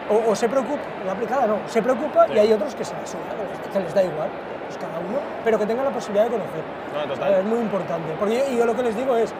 o, 0.08 0.30
o 0.30 0.36
se 0.36 0.48
preocupa, 0.48 0.82
no 1.04 1.10
aplicada 1.12 1.46
no, 1.46 1.56
se 1.66 1.82
preocupa 1.82 2.28
y 2.28 2.38
hay 2.38 2.52
otros 2.52 2.74
que 2.74 2.84
se 2.84 2.92
la 2.94 3.06
suda, 3.06 3.20
que 3.36 3.42
les- 3.64 3.72
que 3.72 3.80
les 3.80 3.94
da 3.94 4.02
igual, 4.02 4.28
pues 4.70 4.78
cada 4.78 4.98
uno, 5.00 5.18
pero 5.44 5.58
que 5.58 5.66
tengan 5.66 5.84
la 5.84 5.90
posibilidad 5.90 6.24
de 6.26 6.30
conocer. 6.30 6.62
No, 6.94 7.12
total. 7.12 7.34
Es 7.34 7.44
muy 7.44 7.58
importante. 7.58 8.14
Porque 8.18 8.38
yo, 8.38 8.58
yo 8.58 8.64
lo 8.66 8.74
que 8.76 8.82
les 8.84 8.94
digo 8.96 9.16
es, 9.16 9.32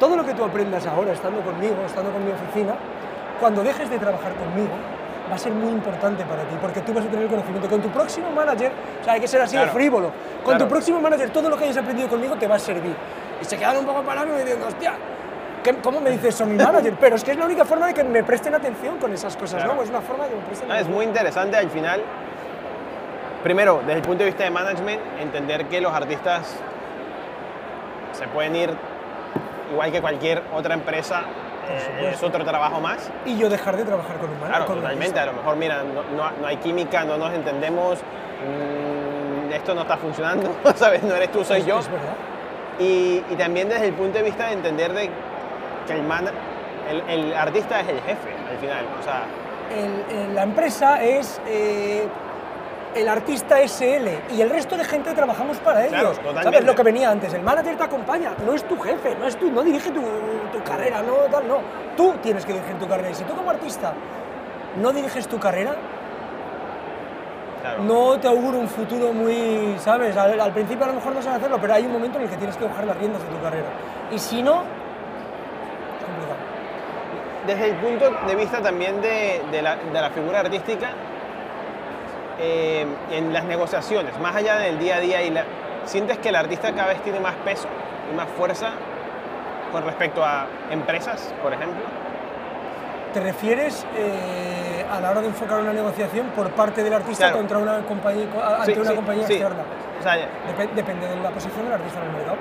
todo 0.00 0.16
lo 0.16 0.24
que 0.24 0.34
tú 0.34 0.42
aprendas 0.44 0.84
ahora, 0.86 1.12
estando 1.12 1.40
conmigo, 1.42 1.76
estando 1.86 2.10
con 2.10 2.24
mi 2.24 2.32
oficina, 2.32 2.74
cuando 3.38 3.62
dejes 3.62 3.88
de 3.88 3.98
trabajar 3.98 4.32
conmigo, 4.34 4.74
va 5.30 5.36
a 5.36 5.38
ser 5.38 5.52
muy 5.52 5.70
importante 5.70 6.24
para 6.24 6.42
ti, 6.42 6.56
porque 6.60 6.80
tú 6.80 6.92
vas 6.92 7.04
a 7.04 7.08
tener 7.08 7.22
el 7.24 7.30
conocimiento. 7.30 7.68
Con 7.68 7.80
tu 7.80 7.88
próximo 7.90 8.30
manager, 8.32 8.72
o 9.00 9.04
sea, 9.04 9.12
hay 9.14 9.20
que 9.20 9.28
ser 9.28 9.40
así 9.42 9.54
de 9.56 9.62
Claro. 9.62 9.74
frívolo. 9.78 10.08
Con 10.42 10.54
Claro. 10.54 10.64
tu 10.64 10.68
próximo 10.68 11.00
manager, 11.00 11.30
todo 11.30 11.48
lo 11.48 11.56
que 11.56 11.64
hayas 11.64 11.76
aprendido 11.76 12.08
conmigo 12.08 12.34
te 12.34 12.46
va 12.48 12.56
a 12.56 12.58
servir. 12.58 12.94
Y 13.40 13.44
se 13.44 13.56
quedan 13.56 13.76
un 13.76 13.86
poco 13.86 14.02
parados 14.02 14.34
y 14.36 14.40
diciendo, 14.40 14.66
hostia, 14.66 14.94
¿qué- 15.62 15.76
¿cómo 15.76 16.00
me 16.00 16.10
dices 16.10 16.34
eso 16.34 16.46
mi 16.46 16.56
manager? 16.56 16.94
Pero 17.00 17.16
es 17.16 17.22
que 17.24 17.30
es 17.30 17.36
la 17.38 17.44
única 17.46 17.64
forma 17.64 17.86
de 17.86 17.94
que 17.94 18.02
me 18.04 18.22
presten 18.24 18.54
atención 18.54 18.98
con 18.98 19.12
esas 19.12 19.36
cosas, 19.36 19.62
Claro. 19.62 19.76
¿no? 19.76 19.82
Es 19.82 19.88
una 19.90 20.00
forma 20.00 20.24
de 20.24 20.30
que 20.30 20.36
me 20.36 20.42
presten 20.42 20.68
No, 20.68 20.74
es 20.74 20.80
atención. 20.80 20.96
muy 20.96 21.04
interesante 21.06 21.56
al 21.56 21.70
final. 21.70 22.02
Primero, 23.44 23.78
desde 23.86 24.00
el 24.00 24.02
punto 24.02 24.24
de 24.24 24.30
vista 24.30 24.42
de 24.44 24.50
management, 24.50 25.00
entender 25.20 25.66
que 25.66 25.80
los 25.80 25.92
artistas 25.92 26.56
se 28.12 28.26
pueden 28.28 28.56
ir 28.56 28.70
igual 29.70 29.92
que 29.92 30.00
cualquier 30.00 30.42
otra 30.54 30.72
empresa, 30.74 31.22
eh, 31.68 32.10
es 32.14 32.22
otro 32.22 32.42
trabajo 32.44 32.80
más. 32.80 33.10
Y 33.26 33.36
yo 33.36 33.48
dejar 33.50 33.76
de 33.76 33.84
trabajar 33.84 34.16
con 34.16 34.30
un 34.30 34.34
manager. 34.36 34.48
Claro, 34.50 34.66
con 34.66 34.76
totalmente. 34.76 35.20
A 35.20 35.26
lo 35.26 35.32
mejor, 35.34 35.56
mira, 35.56 35.82
no, 35.82 36.02
no- 36.16 36.30
no 36.40 36.46
hay 36.46 36.56
química, 36.56 37.04
no 37.04 37.18
nos 37.18 37.32
entendemos, 37.34 37.98
mm, 38.00 39.52
esto 39.52 39.74
no 39.74 39.82
está 39.82 39.98
funcionando, 39.98 40.50
¿sabes? 40.74 41.02
No 41.02 41.14
eres 41.14 41.30
tú, 41.30 41.44
soy 41.44 41.60
Es- 41.60 41.66
yo. 41.66 41.78
Es 41.80 41.88
verdad. 41.90 42.14
Y, 42.78 43.22
y 43.30 43.36
también 43.36 43.68
desde 43.68 43.86
el 43.88 43.92
punto 43.94 44.16
de 44.18 44.24
vista 44.24 44.46
de 44.46 44.54
entender 44.54 44.92
de 44.94 45.10
que 45.86 45.92
el, 45.92 46.02
man- 46.02 46.30
el, 46.90 47.02
el 47.10 47.34
artista 47.34 47.80
es 47.80 47.88
el 47.88 48.00
jefe 48.00 48.30
al 48.50 48.56
final. 48.58 48.84
O 48.98 49.02
sea, 49.02 49.24
el- 49.70 50.34
la 50.34 50.42
empresa 50.44 51.02
es 51.02 51.40
eh, 51.46 52.06
el 52.94 53.08
artista 53.08 53.56
SL 53.66 54.32
y 54.34 54.40
el 54.40 54.50
resto 54.50 54.76
de 54.76 54.84
gente 54.84 55.12
trabajamos 55.12 55.58
para 55.58 55.86
Claro, 55.86 56.12
ellos. 56.12 56.42
¿Sabes 56.42 56.64
lo 56.64 56.74
que 56.74 56.82
venía 56.82 57.10
antes? 57.10 57.34
El 57.34 57.42
manager 57.42 57.76
te 57.76 57.82
acompaña, 57.84 58.32
no 58.44 58.54
es 58.54 58.62
tu 58.64 58.78
jefe, 58.78 59.16
no 59.18 59.26
es 59.26 59.36
tú, 59.36 59.50
no 59.50 59.62
dirige 59.62 59.90
tu, 59.90 60.00
tu 60.00 60.62
carrera, 60.64 61.02
no 61.02 61.14
tal, 61.30 61.48
no. 61.48 61.58
Tú 61.96 62.14
tienes 62.22 62.44
que 62.46 62.52
dirigir 62.52 62.78
tu 62.78 62.86
carrera. 62.88 63.10
Y 63.10 63.14
si 63.14 63.24
tú 63.24 63.34
como 63.34 63.50
artista 63.50 63.92
no 64.80 64.92
diriges 64.92 65.26
tu 65.28 65.38
carrera, 65.38 65.74
claro. 67.62 67.82
no 67.82 68.18
te 68.18 68.28
auguro 68.28 68.58
un 68.58 68.68
futuro 68.68 69.12
muy, 69.12 69.76
¿sabes? 69.78 70.16
Al, 70.16 70.40
al 70.40 70.52
principio 70.52 70.84
a 70.84 70.88
lo 70.88 70.94
mejor 70.94 71.14
no 71.14 71.22
sabes 71.22 71.38
hacerlo, 71.38 71.58
pero 71.60 71.74
hay 71.74 71.84
un 71.86 71.92
momento 71.92 72.18
en 72.18 72.24
el 72.24 72.30
que 72.30 72.36
tienes 72.36 72.56
que 72.56 72.66
coger 72.66 72.86
las 72.86 72.96
riendas 72.96 73.22
de 73.22 73.28
tu 73.28 73.40
carrera. 73.42 73.68
Y 74.10 74.18
si 74.18 74.42
no, 74.42 74.62
es 75.98 76.04
complicado. 76.04 76.38
Desde 77.46 77.66
el 77.70 77.76
punto 77.76 78.10
de 78.26 78.34
vista 78.36 78.60
también 78.62 79.00
de, 79.02 79.42
de 79.50 79.62
la, 79.62 79.76
de 79.76 80.00
la 80.00 80.10
figura 80.10 80.40
artística, 80.40 80.90
eh, 82.38 82.86
en 83.10 83.32
las 83.32 83.44
negociaciones, 83.44 84.18
más 84.20 84.34
allá 84.36 84.56
del 84.58 84.78
día 84.78 84.96
a 84.96 85.00
día, 85.00 85.22
y 85.22 85.30
la, 85.30 85.44
¿sientes 85.84 86.18
que 86.18 86.30
el 86.30 86.36
artista 86.36 86.72
cada 86.72 86.88
vez 86.88 87.02
tiene 87.02 87.20
más 87.20 87.34
peso 87.44 87.68
y 88.12 88.16
más 88.16 88.28
fuerza 88.36 88.70
con 89.72 89.84
respecto 89.84 90.24
a 90.24 90.46
empresas, 90.70 91.32
por 91.42 91.52
ejemplo? 91.52 91.82
¿Te 93.12 93.20
refieres 93.20 93.86
eh, 93.96 94.84
a 94.90 95.00
la 95.00 95.10
hora 95.12 95.20
de 95.20 95.28
enfocar 95.28 95.60
una 95.60 95.72
negociación 95.72 96.26
por 96.34 96.50
parte 96.50 96.82
del 96.82 96.92
artista 96.94 97.26
Claro. 97.26 97.36
contra 97.38 97.58
una 97.58 97.78
compañía, 97.86 98.26
ante 98.58 98.74
Sí, 98.74 98.80
una 98.80 98.90
sí, 98.90 98.96
compañía 98.96 99.26
sí. 99.26 99.32
externa? 99.34 99.62
O 100.00 100.02
sea, 100.02 100.14
Dep- 100.16 100.70
depende 100.74 101.06
de 101.06 101.16
la 101.16 101.30
posición 101.30 101.64
del 101.64 101.74
artista 101.74 102.00
en 102.00 102.06
el 102.06 102.12
mercado. 102.12 102.36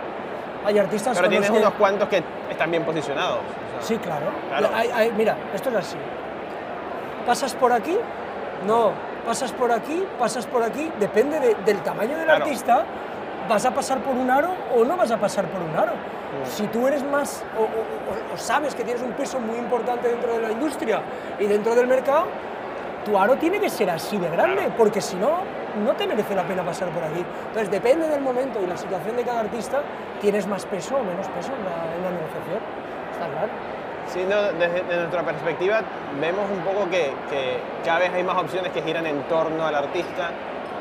Hay 0.65 0.79
artistas 0.79 1.15
pero 1.17 1.29
tienes 1.29 1.51
que- 1.51 1.57
unos 1.57 1.73
cuantos 1.75 2.09
que 2.09 2.23
están 2.49 2.71
bien 2.71 2.83
posicionados. 2.83 3.37
o 3.39 3.81
sea, 3.81 3.81
Sí, 3.87 3.97
claro. 3.97 4.25
Claro. 4.49 4.69
Hay- 4.73 4.89
hay- 4.91 5.11
mira, 5.11 5.35
esto 5.53 5.69
es 5.69 5.75
así. 5.75 5.97
Pasas 7.27 7.53
por 7.53 7.71
aquí, 7.71 7.97
no, 8.65 8.91
pasas 9.25 9.51
por 9.51 9.71
aquí, 9.71 10.05
pasas 10.19 10.45
por 10.45 10.63
aquí, 10.63 10.91
depende 10.99 11.39
de- 11.39 11.55
del 11.65 11.77
tamaño 11.81 12.15
del 12.17 12.25
Claro. 12.25 12.43
artista, 12.45 12.83
vas 13.47 13.65
a 13.65 13.71
pasar 13.71 13.99
por 13.99 14.15
un 14.15 14.29
aro 14.29 14.49
o 14.75 14.83
no 14.83 14.95
vas 14.97 15.11
a 15.11 15.17
pasar 15.17 15.45
por 15.45 15.61
un 15.61 15.75
aro. 15.75 15.93
Si 16.45 16.65
tú 16.67 16.87
eres 16.87 17.03
más 17.03 17.43
o, 17.57 17.61
o- 17.61 17.65
o- 17.65 18.33
o 18.33 18.37
sabes 18.37 18.73
que 18.75 18.83
tienes 18.83 19.01
un 19.03 19.11
peso 19.13 19.39
muy 19.39 19.57
importante 19.57 20.07
dentro 20.09 20.33
de 20.33 20.41
la 20.41 20.51
industria 20.51 21.01
y 21.39 21.45
dentro 21.45 21.75
del 21.75 21.87
mercado, 21.87 22.25
tu 23.05 23.17
aro 23.17 23.35
tiene 23.35 23.59
que 23.59 23.69
ser 23.69 23.89
así 23.89 24.17
de 24.17 24.29
grande, 24.29 24.69
porque 24.77 24.99
si 25.01 25.15
no, 25.17 25.39
no 25.85 25.93
te 25.93 26.07
merece 26.07 26.33
la 26.35 26.43
pena 26.43 26.63
pasar 26.63 26.89
por 26.89 27.03
aquí. 27.03 27.23
Entonces, 27.47 27.69
depende 27.69 28.07
del 28.07 28.21
momento 28.21 28.59
y 28.63 28.67
la 28.67 28.77
situación 28.77 29.15
de 29.17 29.23
cada 29.23 29.41
artista, 29.41 29.81
tienes 30.21 30.47
más 30.47 30.65
peso 30.65 30.95
o 30.95 31.03
menos 31.03 31.27
peso 31.27 31.51
en 31.53 31.63
la, 31.65 31.95
en 31.95 32.03
la 32.03 32.11
negociación. 32.11 32.59
Está 33.11 33.27
claro. 33.27 33.49
Sí, 34.13 34.23
no, 34.29 34.41
desde, 34.43 34.83
desde 34.83 34.97
nuestra 34.97 35.23
perspectiva 35.23 35.81
vemos 36.21 36.45
un 36.51 36.59
poco 36.59 36.87
que, 36.89 37.11
que 37.31 37.59
cada 37.83 37.97
vez 37.99 38.13
hay 38.13 38.23
más 38.23 38.37
opciones 38.37 38.71
que 38.71 38.81
giran 38.83 39.07
en 39.07 39.23
torno 39.23 39.65
al 39.65 39.73
artista. 39.73 40.29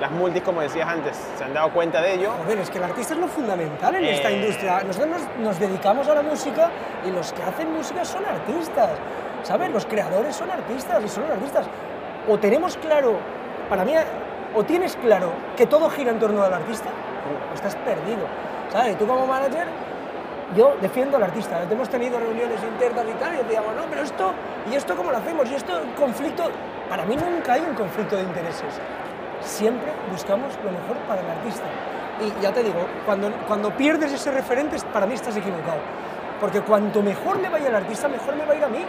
Las 0.00 0.10
multis, 0.10 0.42
como 0.42 0.60
decías 0.60 0.86
antes, 0.88 1.16
se 1.38 1.44
han 1.44 1.54
dado 1.54 1.70
cuenta 1.70 2.02
de 2.02 2.14
ello. 2.14 2.32
Joder, 2.44 2.58
es 2.58 2.68
que 2.70 2.78
el 2.78 2.84
artista 2.84 3.14
es 3.14 3.20
lo 3.20 3.28
fundamental 3.28 3.94
en 3.94 4.04
esta 4.04 4.30
Eh. 4.30 4.36
industria. 4.36 4.82
Nosotros 4.84 5.10
nos, 5.12 5.22
nos 5.38 5.58
dedicamos 5.60 6.08
a 6.08 6.14
la 6.14 6.22
música 6.22 6.70
y 7.06 7.10
los 7.10 7.32
que 7.32 7.42
hacen 7.42 7.72
música 7.72 8.04
son 8.04 8.24
artistas, 8.26 8.90
¿sabes? 9.44 9.70
Los 9.70 9.86
creadores 9.86 10.34
son 10.36 10.50
artistas 10.50 11.02
y 11.04 11.08
son 11.08 11.24
artistas. 11.30 11.66
O 12.28 12.36
tenemos 12.38 12.76
claro, 12.78 13.14
para 13.70 13.84
mí, 13.84 13.94
o 14.54 14.62
tienes 14.64 14.96
claro 14.96 15.30
que 15.56 15.66
todo 15.66 15.88
gira 15.88 16.10
en 16.10 16.18
torno 16.18 16.42
al 16.42 16.52
artista, 16.52 16.90
o 17.50 17.54
estás 17.54 17.76
perdido, 17.76 18.26
¿sabes? 18.72 18.98
Tú 18.98 19.06
como 19.06 19.26
manager, 19.26 19.66
yo 20.56 20.74
defiendo 20.80 21.16
al 21.16 21.24
artista. 21.24 21.62
Hemos 21.70 21.88
tenido 21.88 22.18
reuniones 22.18 22.58
internas 22.62 23.04
y 23.08 23.12
tal, 23.14 23.34
y 23.34 23.36
decíamos, 23.38 23.74
no, 23.76 23.82
pero 23.90 24.02
esto, 24.02 24.32
¿y 24.70 24.74
esto 24.74 24.94
cómo 24.96 25.10
lo 25.10 25.18
hacemos? 25.18 25.50
Y 25.50 25.54
esto, 25.54 25.72
conflicto, 25.98 26.44
para 26.88 27.04
mí 27.04 27.16
nunca 27.16 27.54
hay 27.54 27.60
un 27.62 27.74
conflicto 27.74 28.16
de 28.16 28.22
intereses 28.22 28.80
siempre 29.44 29.92
buscamos 30.10 30.52
lo 30.64 30.70
mejor 30.70 30.96
para 31.08 31.20
el 31.20 31.28
artista. 31.30 31.64
Y 32.20 32.42
ya 32.42 32.52
te 32.52 32.62
digo, 32.62 32.78
cuando, 33.04 33.30
cuando 33.48 33.70
pierdes 33.70 34.12
ese 34.12 34.30
referente, 34.30 34.76
para 34.92 35.06
mí 35.06 35.14
estás 35.14 35.36
equivocado. 35.36 35.78
Porque 36.40 36.60
cuanto 36.60 37.02
mejor 37.02 37.38
le 37.40 37.48
vaya 37.48 37.68
al 37.68 37.76
artista, 37.76 38.08
mejor 38.08 38.36
me 38.36 38.44
va 38.44 38.52
a 38.52 38.56
ir 38.56 38.64
a 38.64 38.68
mí. 38.68 38.84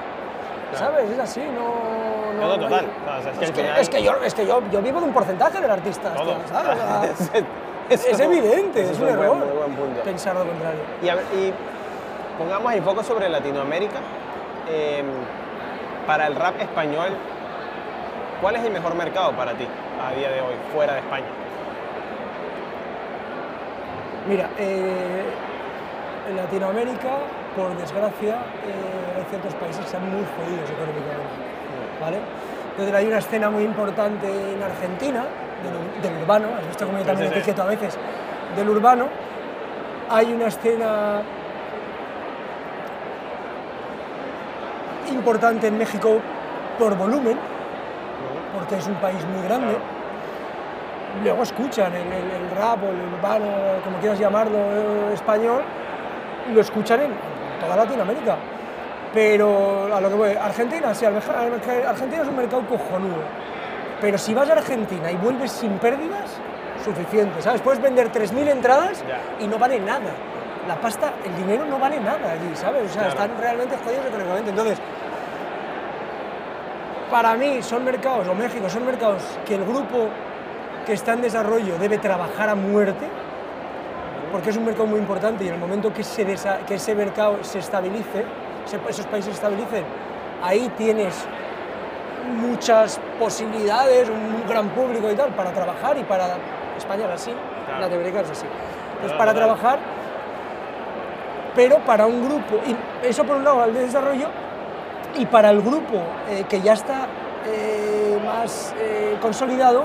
¿Sabes? 0.76 1.10
Es 1.10 1.20
así, 1.20 1.42
no... 1.42 2.34
No, 2.40 2.60
total. 2.60 2.86
No, 3.06 3.18
o 3.18 3.22
sea, 3.22 3.32
es 3.32 3.38
que 3.38 3.44
es, 3.46 3.50
al 3.50 3.56
que, 3.56 3.62
final- 3.62 3.80
es 3.80 3.90
que 3.90 4.04
yo, 4.04 4.14
es 4.24 4.34
que 4.34 4.46
yo, 4.46 4.62
yo 4.72 4.82
vivo 4.82 5.00
de 5.00 5.06
un 5.08 5.14
porcentaje 5.14 5.62
del 5.62 5.72
artista. 5.72 6.14
Todo. 6.14 6.36
¿sabes? 6.48 7.32
Es 7.94 8.20
evidente, 8.20 8.82
eso 8.82 8.92
es 8.92 9.00
un 9.00 9.08
error 9.08 9.38
buen 9.38 9.76
punto. 9.76 10.02
pensar 10.02 10.36
lo 10.36 10.46
contrario. 10.46 10.80
Y, 11.02 11.10
a 11.10 11.16
ver, 11.16 11.26
y 11.36 11.54
pongamos 12.38 12.74
el 12.74 12.82
foco 12.84 13.04
sobre 13.04 13.30
Latinoamérica. 13.30 14.00
Eh, 14.70 15.04
para 16.08 16.28
el 16.28 16.36
rap 16.36 16.60
español, 16.60 17.10
¿cuál 18.42 18.56
es 18.58 18.64
el 18.64 18.72
mejor 18.72 18.96
mercado 18.96 19.32
para 19.32 19.54
ti 19.54 19.66
a 20.02 20.14
día 20.14 20.30
de 20.30 20.42
hoy, 20.42 20.56
fuera 20.74 20.94
de 20.94 21.00
España? 21.00 21.26
Mira, 24.28 24.50
eh, 24.58 25.24
en 26.30 26.36
Latinoamérica, 26.36 27.20
por 27.56 27.78
desgracia, 27.78 28.36
eh, 28.36 29.18
hay 29.18 29.26
ciertos 29.30 29.54
países 29.56 29.80
que 29.80 29.86
están 29.86 30.10
muy 30.10 30.26
jodidos 30.36 30.70
económicamente. 30.70 31.54
¿vale? 32.00 32.18
Entonces 32.72 32.96
hay 32.96 33.06
una 33.06 33.20
escena 33.20 33.50
muy 33.50 33.64
importante 33.64 34.28
en 34.28 34.62
Argentina, 34.62 35.26
del, 35.64 36.02
del 36.12 36.22
urbano, 36.22 36.48
has 36.60 36.68
visto 36.68 36.86
como 36.86 37.00
yo 37.00 37.06
también 37.06 37.30
sí, 37.30 37.34
sí. 37.36 37.40
etiqueto 37.40 37.64
a 37.64 37.66
veces, 37.66 37.98
del 38.56 38.70
urbano. 38.70 39.08
Hay 40.10 40.32
una 40.34 40.48
escena 40.48 41.22
importante 45.10 45.68
en 45.68 45.78
México 45.78 46.20
por 46.80 46.96
volumen, 46.98 47.38
porque 48.58 48.76
es 48.78 48.88
un 48.88 48.96
país 48.96 49.24
muy 49.26 49.44
grande. 49.48 49.78
Luego 51.24 51.44
escuchan 51.44 51.94
el, 51.94 52.08
el- 52.12 52.32
el 52.32 52.50
rap 52.58 52.84
o 52.84 52.88
el 52.90 53.14
urbano, 53.14 53.46
como 53.84 53.98
quieras 54.00 54.20
llamarlo, 54.20 54.58
eh, 54.58 55.14
español, 55.14 55.62
lo 56.54 56.60
escuchan 56.62 57.02
en 57.02 57.12
toda 57.62 57.76
Latinoamérica. 57.76 58.36
Pero 59.14 59.94
a 59.96 60.02
lo 60.02 60.10
que 60.10 60.16
voy, 60.16 60.32
Argentina, 60.32 60.94
sí, 60.96 61.06
Arge- 61.06 61.86
Argentina 61.88 62.24
es 62.24 62.28
un 62.28 62.36
mercado 62.36 62.64
cojonudo. 62.66 63.22
Pero 64.02 64.18
si 64.18 64.34
vas 64.34 64.50
a 64.50 64.54
Argentina 64.54 65.12
y 65.12 65.16
vuelves 65.16 65.52
sin 65.52 65.78
pérdidas, 65.80 66.38
suficiente, 66.84 67.42
¿sabes? 67.42 67.62
Puedes 67.62 67.82
vender 67.82 68.10
3.000 68.12 68.48
entradas 68.50 69.04
y 69.40 69.48
no 69.48 69.58
vale 69.58 69.80
nada. 69.80 70.12
La 70.68 70.76
pasta, 70.76 71.14
el 71.26 71.36
dinero 71.36 71.66
no 71.66 71.78
vale 71.80 72.00
nada 72.00 72.32
allí, 72.32 72.56
¿sabes? 72.56 72.84
O 72.90 72.94
sea, 72.94 73.04
Claro. 73.04 73.10
están 73.10 73.32
realmente 73.40 73.76
jodidos 73.84 74.06
económicamente. 74.06 74.50
Entonces, 74.50 74.78
para 77.12 77.36
mí 77.36 77.62
son 77.62 77.84
mercados, 77.86 78.28
o 78.28 78.34
México, 78.34 78.70
son 78.70 78.86
mercados 78.86 79.22
que 79.46 79.56
el 79.56 79.64
grupo 79.66 80.08
que 80.86 80.94
está 80.94 81.14
en 81.14 81.22
desarrollo 81.22 81.78
debe 81.78 81.98
trabajar 81.98 82.50
a 82.50 82.56
muerte, 82.56 83.08
porque 84.32 84.50
es 84.50 84.58
un 84.58 84.66
mercado 84.66 84.88
muy 84.88 85.00
importante 85.00 85.44
y 85.44 85.48
en 85.48 85.54
el 85.54 85.60
momento 85.60 85.94
que, 85.94 86.04
se 86.04 86.26
desa- 86.26 86.60
que 86.66 86.76
ese 86.76 86.96
mercado 86.96 87.38
se 87.44 87.60
estabilice, 87.60 88.26
se- 88.66 88.80
esos 88.90 89.06
países 89.06 89.26
se 89.26 89.36
estabilicen, 89.36 89.84
ahí 90.42 90.72
tienes 90.78 91.14
muchas 92.50 93.00
posibilidades, 93.20 94.10
un 94.10 94.48
gran 94.48 94.70
público 94.70 95.10
y 95.12 95.16
tal, 95.16 95.30
para 95.30 95.52
trabajar 95.52 95.98
y 95.98 96.04
para... 96.04 96.26
España 96.78 97.06
es 97.06 97.12
así, 97.22 97.32
Claro. 97.66 97.82
Latinoamérica 97.82 98.22
es 98.22 98.30
así. 98.32 98.46
Entonces, 98.96 99.18
para 99.18 99.34
trabajar, 99.34 99.80
pero 101.56 101.78
para 101.80 102.06
un 102.08 102.26
grupo, 102.28 102.60
y 102.66 103.08
eso 103.08 103.24
por 103.24 103.38
un 103.38 103.44
lado 103.44 103.62
al 103.62 103.74
desarrollo, 103.74 104.28
y 105.16 105.26
para 105.26 105.50
el 105.52 105.62
grupo 105.62 106.02
eh, 106.30 106.46
que 106.50 106.62
ya 106.62 106.74
está 106.74 107.06
eh, 107.46 108.20
más 108.26 108.74
eh, 108.80 109.16
consolidado, 109.22 109.84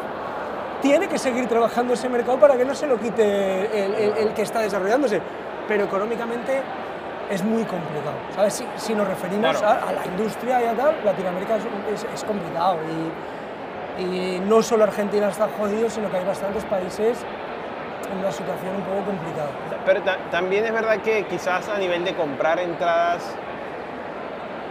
tiene 0.80 1.08
que 1.08 1.18
seguir 1.18 1.46
trabajando 1.48 1.94
ese 1.94 2.08
mercado 2.08 2.38
para 2.38 2.56
que 2.56 2.64
no 2.64 2.74
se 2.74 2.86
lo 2.86 2.98
quite 2.98 3.22
el, 3.84 3.94
el- 3.94 4.16
el 4.18 4.34
que 4.34 4.42
está 4.42 4.60
desarrollándose. 4.60 5.20
Pero 5.66 5.84
económicamente 5.84 6.62
es 7.30 7.42
muy 7.44 7.62
complicado. 7.64 8.14
¿sabes? 8.34 8.54
Si, 8.54 8.66
si 8.76 8.94
nos 8.94 9.06
referimos 9.06 9.58
Claro. 9.58 9.80
a, 9.86 9.88
a 9.88 9.92
la 9.92 10.06
industria 10.06 10.62
y 10.62 10.66
a 10.66 10.74
tal, 10.74 10.94
Latinoamérica 11.04 11.56
es, 11.56 11.64
es- 12.02 12.06
es 12.14 12.24
complicado. 12.24 12.76
Y, 13.98 14.02
y 14.02 14.40
no 14.46 14.62
solo 14.62 14.84
Argentina 14.84 15.28
está 15.28 15.48
jodido, 15.58 15.90
sino 15.90 16.10
que 16.10 16.16
hay 16.18 16.24
bastantes 16.24 16.64
países 16.64 17.18
en 18.12 18.18
una 18.18 18.32
situación 18.32 18.76
un 18.76 18.82
poco 18.82 19.04
complicada. 19.06 19.48
Pero 19.84 20.02
ta- 20.02 20.18
también 20.30 20.64
es 20.64 20.72
verdad 20.72 20.98
que 20.98 21.24
quizás 21.26 21.68
a 21.68 21.78
nivel 21.78 22.04
de 22.04 22.14
comprar 22.14 22.58
entradas, 22.58 23.34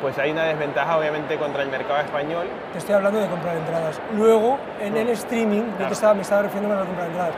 pues 0.02 0.18
hay 0.20 0.32
una 0.32 0.44
desventaja 0.46 0.98
obviamente 0.98 1.38
contra 1.38 1.64
el 1.64 1.70
mercado 1.70 2.00
español. 2.02 2.48
Te 2.72 2.78
estoy 2.80 2.96
hablando 2.96 3.20
de 3.20 3.28
comprar 3.28 3.58
entradas. 3.58 4.00
Luego, 4.16 4.58
en 4.80 4.96
el 4.96 5.10
streaming, 5.10 5.62
yo 5.64 5.76
Claro. 5.76 5.88
te 5.88 5.94
estaba, 5.94 6.14
me 6.14 6.22
estaba 6.22 6.42
refiriendo 6.44 6.76
a 6.76 6.80
la 6.80 6.86
compra 6.86 7.04
de 7.06 7.10
entradas. 7.10 7.34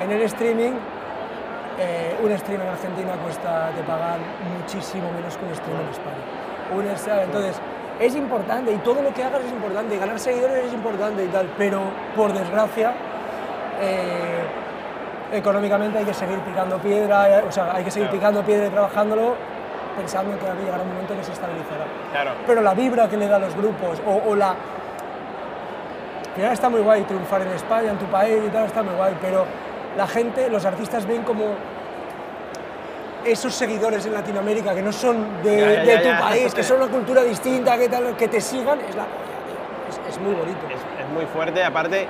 En 0.00 0.10
el 0.12 0.22
streaming, 0.22 0.72
eh, 1.78 2.16
un 2.22 2.38
stream 2.38 2.60
en 2.62 2.68
Argentina 2.68 3.12
cuesta, 3.22 3.70
te 3.74 3.82
pagan 3.82 4.20
muchísimo 4.58 5.10
menos 5.12 5.36
que 5.36 5.44
un 5.44 5.54
stream 5.54 5.80
en 5.80 5.88
España. 5.88 6.22
Un 6.74 6.86
entonces, 7.22 7.60
es 8.00 8.14
importante 8.16 8.72
y 8.72 8.76
todo 8.78 9.02
lo 9.02 9.12
que 9.12 9.22
hagas 9.22 9.42
es 9.44 9.52
importante, 9.52 9.94
y 9.94 9.98
ganar 9.98 10.18
seguidores 10.18 10.66
es 10.66 10.72
importante 10.72 11.24
y 11.24 11.28
tal, 11.28 11.48
pero 11.58 11.80
por 12.16 12.32
desgracia, 12.32 12.92
eh, 13.80 14.42
económicamente 15.32 15.98
hay 15.98 16.04
que 16.04 16.14
seguir 16.14 16.38
picando 16.40 16.78
piedra, 16.78 17.38
eh, 17.38 17.44
o 17.48 17.52
sea, 17.52 17.74
hay 17.74 17.84
que 17.84 17.90
seguir 17.90 18.08
Claro. 18.08 18.20
picando 18.20 18.42
piedra 18.42 18.66
y 18.66 18.70
trabajándolo 18.70 19.34
pensando 19.96 20.36
que 20.38 20.46
va 20.46 20.52
a 20.52 20.56
llegar 20.56 20.80
un 20.80 20.88
momento 20.88 21.14
que 21.14 21.22
se 21.22 21.32
estabilizará 21.32 21.84
Claro. 22.12 22.30
pero 22.46 22.60
la 22.62 22.74
vibra 22.74 23.08
que 23.08 23.16
le 23.16 23.28
da 23.28 23.36
a 23.36 23.38
los 23.38 23.54
grupos 23.54 24.00
o, 24.06 24.30
o 24.30 24.34
la... 24.36 24.50
Al 24.50 26.34
final 26.36 26.52
está 26.52 26.68
muy 26.68 26.80
guay 26.80 27.02
triunfar 27.04 27.42
en 27.42 27.48
España, 27.52 27.90
en 27.92 27.98
tu 27.98 28.06
país 28.06 28.42
y 28.44 28.48
tal, 28.50 28.66
está 28.66 28.82
muy 28.82 28.94
guay, 28.94 29.14
pero 29.20 29.44
la 29.96 30.06
gente, 30.06 30.48
los 30.50 30.64
artistas 30.64 31.06
ven 31.06 31.22
como 31.22 31.54
esos 33.24 33.54
seguidores 33.54 34.04
en 34.06 34.12
Latinoamérica 34.14 34.74
que 34.74 34.82
no 34.82 34.92
son 34.92 35.42
de, 35.42 35.56
Ya, 35.58 35.66
ya, 35.72 35.80
de 35.82 35.86
ya, 35.86 36.02
tu 36.02 36.08
ya. 36.08 36.20
país, 36.20 36.54
que 36.54 36.62
son 36.62 36.82
una 36.82 36.90
cultura 36.90 37.22
distinta, 37.22 37.78
que, 37.78 37.88
tal, 37.88 38.16
que 38.16 38.28
te 38.28 38.40
sigan, 38.40 38.80
es 38.80 38.94
la 38.94 39.04
polla, 39.04 39.38
tío. 39.46 39.88
Es, 40.08 40.14
es 40.14 40.20
muy 40.20 40.34
bonito. 40.34 40.58
Es, 40.68 41.04
es 41.04 41.10
muy 41.12 41.24
fuerte. 41.26 41.64
Aparte, 41.64 42.06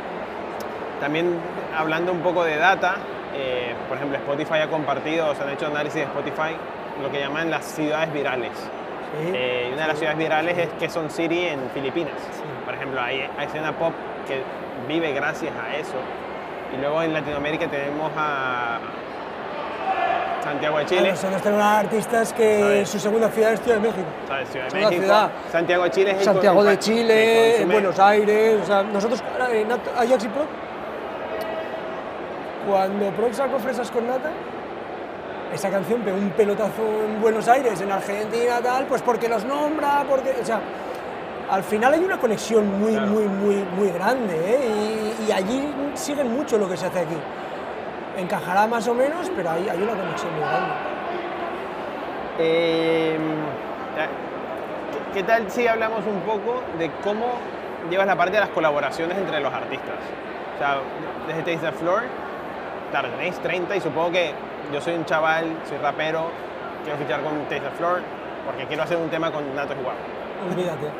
también 1.01 1.37
hablando 1.77 2.11
un 2.13 2.21
poco 2.21 2.43
de 2.45 2.57
data, 2.57 2.97
eh, 3.37 3.75
por 3.89 3.97
ejemplo, 3.99 4.19
Spotify 4.19 4.59
ha 4.65 4.69
compartido, 4.69 5.35
se 5.35 5.43
han 5.43 5.51
hecho 5.51 5.67
análisis 5.67 6.01
de 6.01 6.03
Spotify, 6.03 6.57
lo 7.03 7.11
que 7.11 7.21
llaman 7.21 7.51
las 7.51 7.65
ciudades 7.65 8.13
virales. 8.13 8.51
Sí. 8.53 9.31
Eh, 9.33 9.69
y 9.71 9.73
una 9.75 9.83
de 9.83 9.89
las 9.89 9.99
ciudades 9.99 10.19
virales 10.19 10.59
es 10.59 10.69
Quezon 10.81 11.11
City 11.11 11.47
en 11.47 11.71
Filipinas. 11.73 12.15
Por 12.65 12.75
ejemplo, 12.75 13.01
hay, 13.01 13.29
hay 13.39 13.47
escena 13.47 13.71
pop 13.73 13.93
que 14.27 14.43
vive 14.93 15.13
gracias 15.13 15.53
a 15.57 15.77
eso. 15.77 15.95
Y 16.75 16.81
luego 16.81 17.03
en 17.03 17.13
Latinoamérica 17.13 17.69
tenemos 17.69 18.11
a 18.17 18.79
Santiago 20.43 20.79
de 20.79 20.87
Chile. 20.87 21.11
Nosotros 21.13 21.43
tenemos 21.43 21.65
artistas 21.65 22.33
que 22.33 22.61
¿Sabes? 22.61 22.89
su 22.89 22.99
segunda 22.99 23.29
ciudad 23.31 23.53
es 23.53 23.61
Ciudad 23.61 23.77
de 23.77 23.83
México. 23.89 24.07
¿sabes? 24.29 24.49
Ciudad 24.51 24.69
de 24.69 24.75
México. 24.81 25.03
ciudad. 25.03 25.31
Santiago 25.53 25.85
de 25.85 25.91
Chile 25.91 26.11
es 26.11 26.19
el 26.19 26.25
Santiago 26.25 26.61
el 26.63 26.67
de 26.69 26.79
Chile, 26.79 27.55
consume- 27.61 27.73
Buenos 27.73 27.99
Aires, 27.99 28.61
o 28.63 28.67
sea, 28.67 28.83
nosotros 28.83 29.23
en 29.53 29.69
Nat- 29.69 29.89
Ajax 29.97 30.25
y 30.25 30.29
Pro, 30.29 30.43
cuando 32.69 33.11
Pro 33.11 33.33
sacó 33.33 33.59
Fresas 33.59 33.91
con 33.91 34.07
Nata, 34.07 34.31
esa 35.55 35.71
canción 35.71 36.01
pegó 36.01 36.17
un 36.17 36.31
pelotazo 36.31 36.83
en 37.07 37.21
Buenos 37.21 37.47
Aires, 37.49 37.81
en 37.81 37.93
Argentina, 37.93 38.61
tal, 38.63 38.87
pues 38.87 39.03
porque 39.03 39.29
los 39.29 39.45
nombra, 39.45 40.05
porque, 40.09 40.35
o 40.43 40.45
sea, 40.45 40.61
al 41.51 41.63
final 41.63 41.95
hay 41.95 42.01
una 42.01 42.19
conexión 42.19 42.81
muy, 42.81 42.93
muy, 42.93 43.25
muy, 43.25 43.57
muy 43.77 43.91
grande 43.91 44.35
¿eh? 44.35 45.15
y, 45.21 45.29
y, 45.29 45.33
allí 45.33 45.73
siguen 45.95 46.33
mucho 46.33 46.59
lo 46.59 46.69
que 46.69 46.77
se 46.77 46.87
hace 46.87 47.01
aquí. 47.01 47.17
Encajará 48.17 48.67
más 48.67 48.87
o 48.89 48.95
menos, 48.95 49.31
pero 49.35 49.51
hay, 49.51 49.69
hay 49.69 49.83
una 49.83 49.93
conexión 49.93 50.33
muy 50.33 50.41
grande. 50.41 50.75
Eh, 52.39 53.19
¿Qué 55.13 55.23
tal 55.23 55.49
si 55.51 55.67
hablamos 55.69 56.05
un 56.07 56.21
poco 56.23 56.63
de 56.79 56.91
cómo 57.05 57.27
llevas 57.89 58.07
la 58.07 58.17
parte 58.17 58.33
de 58.33 58.41
las 58.41 58.49
colaboraciones 58.49 59.17
entre 59.17 59.41
los 59.41 59.53
artistas? 59.53 59.99
O 60.57 60.59
sea, 60.59 60.79
desde 61.29 61.43
Taste 61.43 61.71
the 61.71 61.73
Floor, 61.79 62.03
claro, 62.91 63.11
tenéis 63.11 63.39
30 63.39 63.77
y 63.77 63.81
supongo 63.81 64.11
que 64.11 64.33
yo 64.73 64.81
soy 64.81 64.95
un 64.95 65.05
chaval, 65.05 65.47
soy 65.69 65.79
rapero, 65.79 66.31
quiero 66.83 66.99
fichar 66.99 67.23
con 67.23 67.39
Taste 67.45 67.61
the 67.61 67.71
Floor 67.77 68.01
porque 68.45 68.67
quiero 68.67 68.83
hacer 68.83 68.97
un 68.97 69.09
tema 69.09 69.31
con 69.31 69.55
Natos 69.55 69.77
igual. 69.79 69.97
Olvídate. 70.51 70.91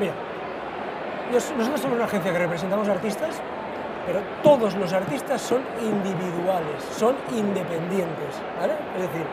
Mira, 0.00 0.12
nosotros 1.32 1.80
somos 1.80 1.96
una 1.96 2.04
agencia 2.04 2.32
que 2.32 2.38
representamos 2.38 2.88
artistas, 2.88 3.40
pero 4.06 4.20
todos 4.42 4.74
los 4.76 4.92
artistas 4.92 5.40
son 5.40 5.62
individuales, 5.80 6.82
son 6.96 7.16
independientes, 7.30 8.40
¿vale? 8.60 8.74
Es 8.96 9.02
decir, 9.02 9.26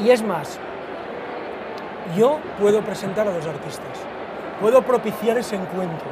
y 0.00 0.10
es 0.10 0.22
más, 0.22 0.58
yo 2.16 2.38
puedo 2.58 2.80
presentar 2.82 3.28
a 3.28 3.32
dos 3.32 3.46
artistas, 3.46 3.98
puedo 4.60 4.82
propiciar 4.82 5.38
ese 5.38 5.56
encuentro, 5.56 6.08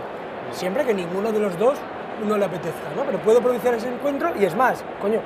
siempre 0.52 0.85
que 0.85 0.94
ninguno 0.94 1.33
de 1.33 1.40
los 1.40 1.59
dos 1.59 1.78
no 2.26 2.37
le 2.37 2.44
apetezca, 2.44 2.90
¿no? 2.96 3.02
Pero 3.04 3.18
puedo 3.18 3.40
propiciar 3.40 3.74
ese 3.74 3.88
encuentro 3.88 4.33
y 4.38 4.44
es 4.44 4.54
más, 4.54 4.83
coño, 5.00 5.20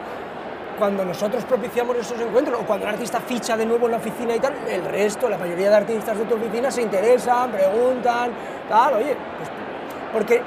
cuando 0.79 1.05
nosotros 1.05 1.45
propiciamos 1.45 1.97
esos 1.97 2.21
encuentros 2.21 2.61
o 2.61 2.65
cuando 2.65 2.87
el 2.87 2.95
artista 2.95 3.21
ficha 3.21 3.57
de 3.57 3.67
nuevo 3.67 3.87
en 3.87 3.93
la 3.93 3.99
oficina 3.99 4.35
y 4.35 4.41
tal, 4.41 4.55
el 4.69 4.85
resto, 4.85 5.29
la 5.29 5.39
mayoría 5.39 5.71
de 5.71 5.77
artistas 5.77 6.17
de 6.17 6.25
tu 6.25 6.35
oficina 6.35 6.71
se 6.71 6.83
interesan, 6.83 7.51
preguntan, 7.51 8.31
tal, 8.69 8.95
oye, 8.95 9.17
pues 9.37 9.51
porque 10.13 10.43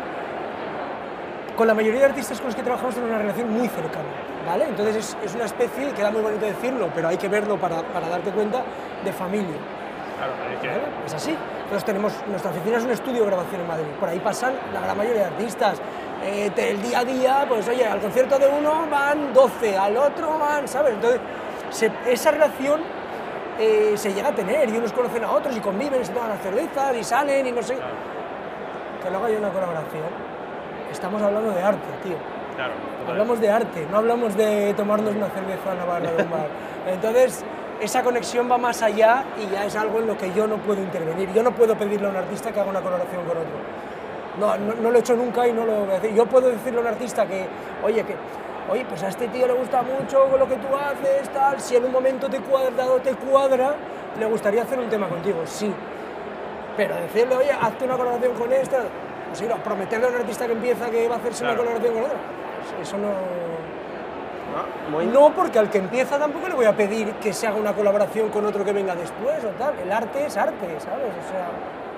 con 1.55 1.67
la 1.67 1.73
mayoría 1.73 2.01
de 2.01 2.05
artistas 2.07 2.37
con 2.39 2.47
los 2.47 2.55
que 2.55 2.63
trabajamos 2.63 2.93
tenemos 2.93 3.15
una 3.15 3.21
relación 3.23 3.49
muy 3.49 3.67
cercana, 3.67 4.09
¿vale? 4.45 4.65
Entonces 4.65 4.95
es, 4.95 5.17
es 5.23 5.35
una 5.35 5.45
especie, 5.45 5.91
queda 5.91 6.11
muy 6.11 6.21
bonito 6.21 6.45
decirlo, 6.45 6.89
pero 6.93 7.07
hay 7.07 7.17
que 7.17 7.29
verlo 7.29 7.57
para, 7.57 7.81
para 7.81 8.09
darte 8.09 8.31
cuenta, 8.31 8.63
de 9.03 9.13
familia. 9.13 9.55
Claro, 10.17 10.33
que... 10.61 10.67
¿vale? 10.67 10.81
es 11.05 11.13
así. 11.13 11.35
Entonces 11.63 11.85
tenemos, 11.85 12.13
nuestra 12.27 12.51
oficina 12.51 12.77
es 12.77 12.83
un 12.83 12.91
estudio 12.91 13.21
de 13.21 13.27
grabación 13.27 13.61
en 13.61 13.67
Madrid, 13.67 13.87
por 13.99 14.09
ahí 14.09 14.19
pasan 14.19 14.53
la 14.71 14.81
gran 14.81 14.95
mayoría 14.97 15.21
de 15.21 15.27
artistas, 15.27 15.79
eh, 16.25 16.51
el 16.57 16.81
día 16.81 16.99
a 16.99 17.05
día, 17.05 17.45
pues 17.47 17.67
oye, 17.67 17.85
al 17.85 17.99
concierto 17.99 18.39
de 18.39 18.47
uno 18.47 18.87
van 18.89 19.31
12, 19.33 19.77
al 19.77 19.95
otro 19.95 20.39
van, 20.39 20.67
¿sabes? 20.67 20.93
Entonces, 20.93 21.21
se, 21.69 21.91
esa 22.07 22.31
relación 22.31 22.81
eh, 23.59 23.93
se 23.95 24.11
llega 24.13 24.29
a 24.29 24.35
tener 24.35 24.67
y 24.69 24.77
unos 24.77 24.91
conocen 24.91 25.23
a 25.23 25.31
otros 25.31 25.55
y 25.55 25.59
conviven, 25.59 26.01
y 26.01 26.05
se 26.05 26.13
toman 26.13 26.29
las 26.29 26.41
cervezas 26.41 26.95
y 26.95 27.03
salen 27.03 27.45
y 27.45 27.51
no 27.51 27.61
sé. 27.61 27.75
Que 29.03 29.09
luego 29.09 29.25
hay 29.25 29.35
una 29.35 29.49
colaboración. 29.49 30.03
Estamos 30.91 31.21
hablando 31.21 31.51
de 31.51 31.61
arte, 31.61 31.85
tío. 32.03 32.15
Claro, 32.55 32.73
Hablamos 33.07 33.39
de 33.39 33.51
arte, 33.51 33.85
no 33.91 33.97
hablamos 33.97 34.35
de 34.35 34.73
tomarnos 34.73 35.13
una 35.13 35.29
cerveza 35.29 35.73
en 35.73 35.77
la 35.77 35.85
barra 35.85 36.11
de 36.11 36.23
un 36.23 36.31
bar. 36.31 36.47
Entonces, 36.87 37.43
esa 37.81 38.01
conexión 38.01 38.49
va 38.49 38.57
más 38.57 38.81
allá 38.81 39.25
y 39.37 39.51
ya 39.51 39.65
es 39.65 39.75
algo 39.75 39.99
en 39.99 40.07
lo 40.07 40.17
que 40.17 40.33
yo 40.33 40.47
no 40.47 40.57
puedo 40.57 40.81
intervenir. 40.81 41.31
Yo 41.33 41.43
no 41.43 41.51
puedo 41.51 41.75
pedirle 41.77 42.07
a 42.07 42.09
un 42.09 42.15
artista 42.15 42.51
que 42.51 42.59
haga 42.59 42.69
una 42.69 42.81
colaboración 42.81 43.25
con 43.25 43.37
otro. 43.37 43.84
No, 44.39 44.57
no, 44.57 44.73
no, 44.75 44.91
lo 44.91 44.97
he 44.97 44.99
hecho 44.99 45.15
nunca 45.15 45.47
y 45.47 45.53
no 45.53 45.65
lo 45.65 45.85
voy 45.85 45.91
a 45.91 45.99
decir. 45.99 46.13
Yo 46.13 46.25
puedo 46.25 46.49
decirle 46.49 46.79
a 46.79 46.81
un 46.81 46.87
artista 46.87 47.25
que, 47.25 47.45
oye, 47.83 48.03
que, 48.03 48.15
oye, 48.69 48.85
pues 48.85 49.01
a 49.03 49.07
este 49.09 49.27
tío 49.29 49.47
le 49.47 49.53
gusta 49.53 49.81
mucho 49.81 50.27
lo 50.37 50.47
que 50.47 50.55
tú 50.55 50.67
haces, 50.75 51.29
tal, 51.29 51.59
si 51.61 51.75
en 51.75 51.85
un 51.85 51.91
momento 51.91 52.29
te 52.29 52.39
cuadra, 52.39 52.85
te 53.03 53.13
cuadra, 53.15 53.75
le 54.19 54.25
gustaría 54.25 54.63
hacer 54.63 54.79
un 54.79 54.89
tema 54.89 55.07
contigo, 55.07 55.41
sí. 55.45 55.73
Pero 56.75 56.95
decirle, 56.95 57.35
oye, 57.35 57.51
hazte 57.51 57.85
una 57.85 57.95
colaboración 57.95 58.33
con 58.33 58.51
esta, 58.51 58.79
pues 59.29 59.41
ir 59.41 59.51
a 59.51 59.55
prometerle 59.55 60.07
a 60.07 60.09
un 60.09 60.15
artista 60.15 60.45
que 60.45 60.53
empieza 60.53 60.89
que 60.89 61.07
va 61.07 61.15
a 61.15 61.17
hacerse 61.19 61.43
Claro. 61.45 61.61
una 61.61 61.71
colaboración 61.71 61.93
con 61.93 62.03
otro, 62.03 62.17
pues 62.75 62.87
eso 62.87 62.97
no... 62.97 63.07
¿no? 63.07 64.91
Muy... 64.91 65.05
No, 65.07 65.33
porque 65.33 65.59
al 65.59 65.69
que 65.69 65.77
empieza 65.79 66.17
tampoco 66.19 66.47
le 66.49 66.55
voy 66.55 66.65
a 66.65 66.73
pedir 66.75 67.13
que 67.15 67.31
se 67.33 67.47
haga 67.47 67.57
una 67.57 67.73
colaboración 67.73 68.29
con 68.29 68.45
otro 68.45 68.63
que 68.65 68.73
venga 68.73 68.95
después 68.95 69.43
o 69.43 69.49
tal. 69.57 69.77
El 69.79 69.91
arte 69.91 70.25
es 70.25 70.37
arte, 70.37 70.67
¿sabes? 70.79 71.11
O 71.25 71.29
sea, 71.31 71.47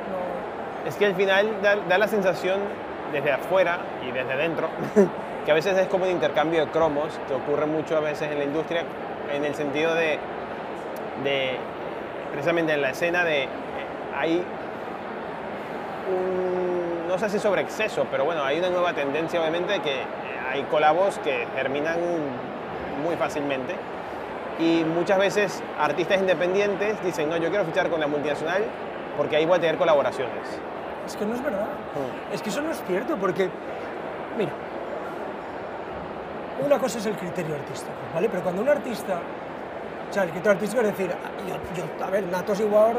no... 0.09 0.46
Es 0.87 0.95
que 0.95 1.05
al 1.05 1.15
final 1.15 1.61
da, 1.61 1.97
la 1.97 2.07
sensación 2.07 2.61
desde 3.11 3.33
afuera 3.33 3.79
y 4.07 4.11
desde 4.11 4.37
dentro 4.37 4.69
que 5.45 5.51
a 5.51 5.53
veces 5.53 5.77
es 5.77 5.87
como 5.87 6.05
un 6.05 6.11
intercambio 6.11 6.65
de 6.65 6.71
cromos 6.71 7.19
que 7.27 7.33
ocurre 7.33 7.65
mucho 7.65 7.97
a 7.97 7.99
veces 7.99 8.31
en 8.31 8.37
la 8.37 8.45
industria 8.45 8.83
en 9.33 9.43
el 9.43 9.53
sentido 9.53 9.93
de, 9.93 10.17
precisamente 12.31 12.71
en 12.71 12.81
la 12.81 12.91
escena 12.91 13.25
de 13.25 13.43
eh, 13.43 13.47
hay 14.17 14.43
un, 16.09 17.07
no 17.09 17.17
sé 17.17 17.29
si 17.31 17.39
sobre 17.39 17.61
exceso, 17.61 18.07
pero 18.09 18.23
bueno, 18.23 18.45
hay 18.45 18.59
una 18.59 18.69
nueva 18.69 18.93
tendencia 18.93 19.41
obviamente 19.41 19.73
de 19.73 19.79
que 19.81 20.03
hay 20.49 20.63
colabos 20.63 21.19
que 21.19 21.47
germinan 21.53 21.99
muy 23.03 23.17
fácilmente 23.17 23.75
y 24.57 24.85
muchas 24.85 25.19
veces 25.19 25.61
artistas 25.77 26.19
independientes 26.19 27.03
dicen, 27.03 27.29
no, 27.29 27.35
yo 27.35 27.49
quiero 27.49 27.65
fichar 27.65 27.89
con 27.89 27.99
la 27.99 28.07
multinacional 28.07 28.63
porque 29.17 29.35
ahí 29.35 29.45
voy 29.45 29.57
a 29.57 29.59
tener 29.59 29.77
colaboraciones. 29.77 30.61
Es 31.07 31.15
que 31.15 31.25
no 31.25 31.33
es 31.35 31.43
verdad. 31.43 31.65
Mm. 31.65 32.33
Es 32.33 32.41
que 32.41 32.49
eso 32.49 32.61
no 32.61 32.71
es 32.71 32.83
cierto, 32.85 33.15
porque, 33.17 33.49
mira, 34.37 34.51
una 36.65 36.77
cosa 36.79 36.97
es 36.99 37.05
el 37.05 37.15
criterio 37.15 37.55
artístico, 37.55 37.93
¿vale? 38.13 38.29
Pero 38.29 38.43
cuando 38.43 38.61
un 38.61 38.69
artista, 38.69 39.19
o 40.09 40.13
sea, 40.13 40.23
el 40.23 40.29
criterio 40.31 40.51
artístico 40.51 40.81
es 40.81 40.87
decir, 40.89 41.11
yo, 41.47 41.55
yo- 41.97 42.05
a 42.05 42.09
ver, 42.09 42.23
Natos 42.25 42.59
Igual, 42.59 42.97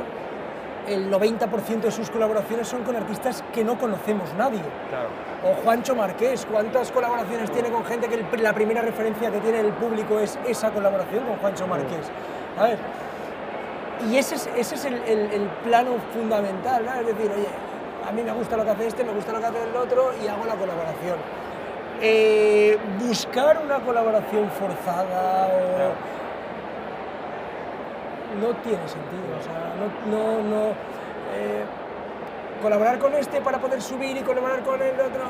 el 0.87 1.11
90% 1.11 1.81
de 1.83 1.90
sus 1.90 2.09
colaboraciones 2.09 2.66
son 2.66 2.83
con 2.83 2.97
artistas 2.97 3.44
que 3.53 3.62
no 3.62 3.77
conocemos 3.79 4.33
nadie. 4.38 4.62
Claro. 4.88 5.09
O 5.44 5.62
Juancho 5.62 5.94
Marqués, 5.94 6.47
¿cuántas 6.51 6.90
colaboraciones 6.90 7.51
tiene 7.51 7.68
con 7.71 7.85
gente 7.85 8.09
que 8.09 8.14
el- 8.14 8.42
la 8.42 8.53
primera 8.55 8.81
referencia 8.81 9.31
que 9.31 9.38
tiene 9.40 9.61
el 9.61 9.73
público 9.73 10.18
es 10.18 10.38
esa 10.47 10.71
colaboración 10.71 11.25
con 11.25 11.37
Juancho 11.37 11.66
Marqués? 11.66 12.11
¿Sabes? 12.57 12.79
Y 14.11 14.16
ese 14.16 14.37
es, 14.37 14.49
ese 14.57 14.75
es 14.77 14.85
el, 14.87 14.94
el- 15.07 15.31
el 15.33 15.42
plano 15.64 15.90
fundamental, 16.14 16.87
¿no? 16.87 16.94
Es 16.94 17.07
decir, 17.07 17.31
oye, 17.37 17.49
a 18.09 18.12
mí 18.12 18.23
me 18.23 18.33
gusta 18.33 18.57
lo 18.57 18.64
que 18.64 18.71
hace 18.71 18.87
este, 18.87 19.05
me 19.05 19.12
gusta 19.12 19.33
lo 19.33 19.40
que 19.40 19.47
hace 19.47 19.62
el 19.64 19.77
otro 19.77 20.12
y 20.23 20.27
hago 20.29 20.44
la 20.47 20.55
colaboración. 20.55 21.16
Eh, 22.01 22.79
buscar 23.01 23.59
una 23.64 23.81
colaboración 23.81 24.49
forzada 24.51 25.47
o 25.49 25.77
Claro. 25.77 25.92
no 28.40 28.49
tiene 28.62 28.88
sentido. 28.88 29.37
O 29.38 29.42
sea, 29.42 29.73
no, 29.79 30.16
no, 30.16 30.42
no, 30.42 30.62
eh, 31.35 31.64
colaborar 32.62 32.99
con 32.99 33.14
este 33.14 33.40
para 33.40 33.59
poder 33.59 33.83
subir 33.83 34.16
y 34.16 34.21
colaborar 34.21 34.61
con 34.62 34.81
el 34.81 34.92
otro. 35.01 35.25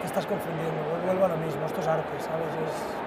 Te 0.00 0.06
estás 0.06 0.26
confundiendo, 0.26 0.74
vuelvo 1.06 1.24
a 1.24 1.28
lo 1.28 1.36
mismo, 1.38 1.64
esto 1.66 1.80
es 1.80 1.86
arte, 1.86 2.08
¿sabes? 2.20 2.46
Es- 2.66 3.06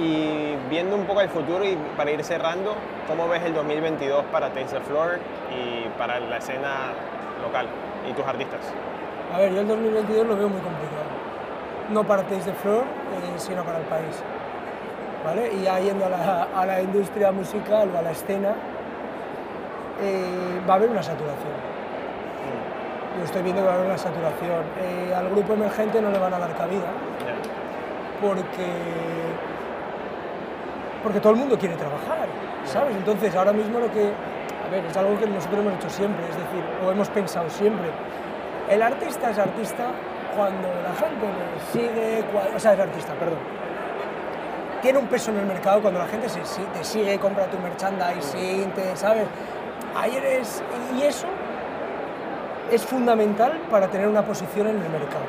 Y 0.00 0.54
viendo 0.70 0.94
un 0.94 1.06
poco 1.06 1.20
al 1.20 1.28
futuro 1.28 1.64
y 1.64 1.76
para 1.96 2.10
ir 2.12 2.22
cerrando, 2.22 2.74
¿cómo 3.08 3.26
ves 3.28 3.42
el 3.44 3.52
2022 3.54 4.24
para 4.30 4.48
Floor 4.50 5.18
y 5.50 5.88
para 5.98 6.20
la 6.20 6.36
escena 6.36 6.92
local 7.42 7.66
y 8.08 8.12
tus 8.12 8.26
artistas? 8.26 8.60
A 9.34 9.38
ver, 9.38 9.52
yo 9.52 9.60
el 9.60 9.68
2022 9.68 10.26
lo 10.26 10.36
veo 10.36 10.48
muy 10.48 10.60
complicado. 10.60 11.08
No 11.90 12.04
para 12.04 12.22
Taste 12.22 12.50
the 12.50 12.54
Floor, 12.54 12.82
eh, 12.82 13.38
sino 13.38 13.62
para 13.64 13.78
el 13.78 13.84
país. 13.84 14.22
¿Vale? 15.24 15.52
Y 15.54 15.62
ya 15.62 15.78
yendo 15.80 16.06
a 16.06 16.08
la, 16.08 16.48
a 16.54 16.66
la 16.66 16.80
industria 16.80 17.32
musical 17.32 17.90
o 17.94 17.98
a 17.98 18.02
la 18.02 18.12
escena, 18.12 18.54
eh, 20.00 20.60
va 20.68 20.74
a 20.74 20.76
haber 20.76 20.90
una 20.90 21.02
saturación. 21.02 21.68
Yo 23.18 23.24
estoy 23.24 23.42
viendo 23.42 23.62
que 23.62 23.66
va 23.66 23.72
a 23.72 23.76
haber 23.76 23.88
una 23.88 23.98
saturación. 23.98 24.62
Eh, 24.80 25.12
al 25.14 25.28
grupo 25.30 25.54
emergente 25.54 26.00
no 26.00 26.10
le 26.10 26.18
van 26.18 26.32
a 26.34 26.38
dar 26.38 26.54
cabida 26.56 26.86
porque, 28.20 28.66
porque 31.02 31.20
todo 31.20 31.32
el 31.32 31.38
mundo 31.38 31.58
quiere 31.58 31.76
trabajar, 31.76 32.28
¿sabes? 32.64 32.96
Entonces, 32.96 33.34
ahora 33.34 33.52
mismo 33.52 33.78
lo 33.78 33.92
que, 33.92 34.10
a 34.68 34.70
ver, 34.70 34.84
es 34.84 34.96
algo 34.96 35.18
que 35.18 35.26
nosotros 35.26 35.60
hemos 35.60 35.74
hecho 35.74 35.90
siempre, 35.90 36.24
es 36.28 36.34
decir, 36.36 36.62
o 36.86 36.90
hemos 36.90 37.08
pensado 37.08 37.48
siempre. 37.50 37.88
El 38.68 38.82
artista 38.82 39.30
es 39.30 39.38
artista 39.38 39.86
cuando 40.36 40.68
la 40.68 40.94
gente 40.94 41.26
le 41.26 41.72
sigue, 41.72 42.24
o 42.54 42.58
sea, 42.60 42.74
es 42.74 42.80
artista, 42.80 43.14
perdón. 43.14 43.38
Tiene 44.82 44.98
un 44.98 45.06
peso 45.06 45.30
en 45.32 45.38
el 45.38 45.46
mercado 45.46 45.80
cuando 45.80 45.98
la 46.00 46.06
gente 46.06 46.28
se, 46.28 46.40
te 46.40 46.84
sigue, 46.84 47.18
compra 47.18 47.46
tu 47.46 47.58
merchandising, 47.58 48.70
te, 48.72 48.94
¿sabes? 48.96 49.26
Ahí 49.96 50.14
eres, 50.16 50.62
y 50.96 51.02
eso 51.02 51.26
es 52.70 52.84
fundamental 52.84 53.52
para 53.70 53.88
tener 53.88 54.06
una 54.06 54.22
posición 54.22 54.68
en 54.68 54.76
el 54.76 54.88
mercado. 54.90 55.24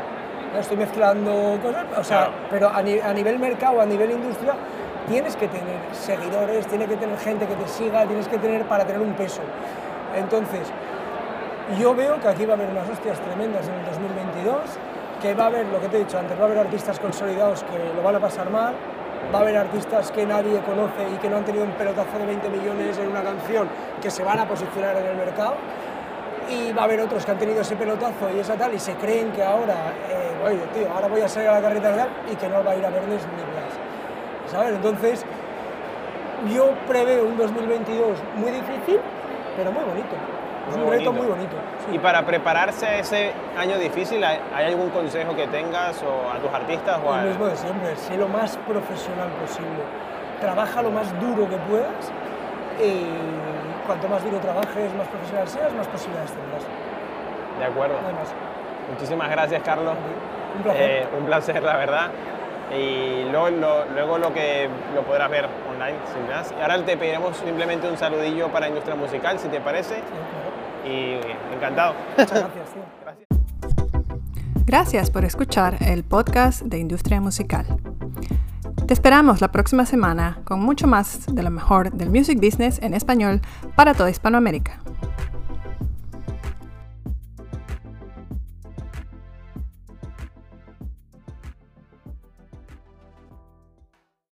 Estoy 0.59 0.77
mezclando 0.77 1.57
cosas, 1.63 1.85
o 1.97 2.03
sea, 2.03 2.17
Claro. 2.25 2.31
pero 2.49 2.69
a, 2.69 2.81
ni- 2.81 2.99
a 2.99 3.13
nivel 3.13 3.39
mercado, 3.39 3.81
a 3.81 3.85
nivel 3.85 4.11
industria, 4.11 4.53
tienes 5.09 5.35
que 5.35 5.47
tener 5.47 5.79
seguidores, 5.91 6.67
tienes 6.67 6.87
que 6.87 6.95
tener 6.95 7.17
gente 7.17 7.47
que 7.47 7.55
te 7.55 7.67
siga, 7.67 8.05
tienes 8.05 8.27
que 8.27 8.37
tener 8.37 8.63
para 8.65 8.85
tener 8.85 9.01
un 9.01 9.13
peso. 9.13 9.41
Entonces, 10.15 10.67
yo 11.79 11.95
veo 11.95 12.19
que 12.19 12.27
aquí 12.27 12.45
va 12.45 12.53
a 12.53 12.57
haber 12.57 12.69
unas 12.69 12.87
hostias 12.87 13.19
tremendas 13.19 13.67
en 13.67 13.73
el 13.73 13.85
2022, 13.85 14.55
que 15.21 15.33
va 15.33 15.45
a 15.45 15.47
haber, 15.47 15.65
lo 15.65 15.81
que 15.81 15.87
te 15.87 15.97
he 15.97 15.99
dicho 16.01 16.19
antes, 16.19 16.37
va 16.37 16.43
a 16.43 16.45
haber 16.45 16.59
artistas 16.59 16.99
consolidados 16.99 17.63
que 17.63 17.77
lo 17.95 18.03
van 18.03 18.15
a 18.15 18.19
pasar 18.19 18.49
mal, 18.51 18.75
va 19.33 19.39
a 19.39 19.41
haber 19.41 19.57
artistas 19.57 20.11
que 20.11 20.25
nadie 20.25 20.59
conoce 20.61 21.09
y 21.13 21.17
que 21.17 21.27
no 21.27 21.37
han 21.37 21.45
tenido 21.45 21.65
un 21.65 21.71
pelotazo 21.71 22.17
de 22.19 22.25
20 22.25 22.49
millones 22.49 22.97
en 22.97 23.07
una 23.09 23.23
canción 23.23 23.67
que 24.01 24.11
se 24.11 24.23
van 24.23 24.39
a 24.39 24.47
posicionar 24.47 24.95
en 24.95 25.07
el 25.07 25.17
mercado 25.17 25.55
y 26.49 26.71
va 26.71 26.83
a 26.83 26.85
haber 26.85 27.01
otros 27.01 27.25
que 27.25 27.31
han 27.31 27.37
tenido 27.37 27.61
ese 27.61 27.75
pelotazo 27.75 28.29
y 28.35 28.39
esa 28.39 28.55
tal 28.55 28.73
y 28.73 28.79
se 28.79 28.93
creen 28.93 29.31
que 29.31 29.43
ahora, 29.43 29.93
eh, 30.09 30.45
oye, 30.45 30.61
tío, 30.73 30.91
ahora 30.91 31.07
voy 31.07 31.21
a 31.21 31.27
salir 31.27 31.49
a 31.49 31.53
la 31.53 31.61
carrera 31.61 31.91
real 31.91 32.09
y 32.31 32.35
que 32.35 32.47
no 32.47 32.63
va 32.63 32.71
a 32.71 32.75
ir 32.75 32.85
a 32.85 32.89
verles 32.89 33.21
ni 33.35 33.43
más. 33.43 33.88
¿Sabes? 34.51 34.75
Entonces, 34.75 35.25
yo 36.53 36.71
preveo 36.87 37.25
un 37.25 37.37
2022 37.37 38.17
muy 38.35 38.51
difícil, 38.51 38.99
pero 39.55 39.71
muy 39.71 39.83
bonito. 39.83 40.15
Es 40.69 40.75
un 40.75 40.89
reto 40.89 41.11
muy 41.11 41.25
bonito. 41.25 41.55
Y 41.91 41.97
para 41.97 42.25
prepararse 42.25 42.85
a 42.85 42.99
ese 42.99 43.31
año 43.57 43.77
difícil, 43.77 44.23
¿hay 44.23 44.65
algún 44.65 44.89
consejo 44.89 45.35
que 45.35 45.47
tengas 45.47 46.01
o 46.03 46.31
a 46.31 46.37
tus 46.37 46.51
artistas? 46.53 46.99
O 47.03 47.11
a... 47.11 47.21
El 47.21 47.29
mismo 47.29 47.47
de 47.47 47.55
siempre, 47.55 47.95
sé 47.95 48.17
lo 48.17 48.27
más 48.27 48.57
profesional 48.67 49.29
posible. 49.41 49.81
Trabaja 50.39 50.81
lo 50.81 50.91
más 50.91 51.07
duro 51.19 51.49
que 51.49 51.57
puedas 51.57 52.11
y 52.79 53.05
cuanto 53.85 54.07
más 54.07 54.23
duro 54.23 54.37
trabajes, 54.37 54.93
más 54.95 55.07
profesional 55.07 55.47
seas, 55.47 55.73
más 55.73 55.87
posibilidades 55.87 56.31
tendrás. 56.31 56.63
De 57.59 57.65
acuerdo. 57.65 57.95
Muchísimas 58.91 59.29
gracias, 59.31 59.63
Carlos. 59.63 59.95
Un 60.55 60.63
placer. 60.63 60.89
Eh, 60.89 61.07
un 61.17 61.25
placer, 61.25 61.63
la 61.63 61.77
verdad. 61.77 62.11
Y 62.75 63.29
luego 63.31 63.49
lo, 63.49 63.85
luego 63.93 64.17
lo 64.17 64.33
que 64.33 64.69
lo 64.93 65.03
podrás 65.03 65.29
ver 65.29 65.47
online, 65.71 65.97
sin 66.13 66.27
más. 66.27 66.53
Y 66.57 66.61
ahora 66.61 66.83
te 66.85 66.97
pediremos 66.97 67.37
simplemente 67.37 67.89
un 67.89 67.97
saludillo 67.97 68.49
para 68.49 68.67
Industria 68.67 68.95
Musical, 68.95 69.39
si 69.39 69.47
te 69.47 69.59
parece. 69.59 69.95
Sí, 69.95 70.01
claro 70.01 70.49
y 70.85 71.19
encantado. 71.55 71.93
Muchas 72.17 72.39
gracias. 72.39 72.69
Gracias. 73.03 73.27
Gracias 74.65 75.09
por 75.09 75.25
escuchar 75.25 75.77
el 75.81 76.03
podcast 76.03 76.61
de 76.63 76.79
Industria 76.79 77.21
Musical. 77.21 77.65
Te 78.85 78.93
esperamos 78.93 79.41
la 79.41 79.51
próxima 79.51 79.85
semana 79.85 80.39
con 80.45 80.61
mucho 80.61 80.87
más 80.87 81.25
de 81.27 81.43
lo 81.43 81.51
mejor 81.51 81.91
del 81.91 82.09
music 82.09 82.39
business 82.39 82.79
en 82.81 82.93
español 82.93 83.41
para 83.75 83.93
toda 83.93 84.09
Hispanoamérica. 84.09 84.79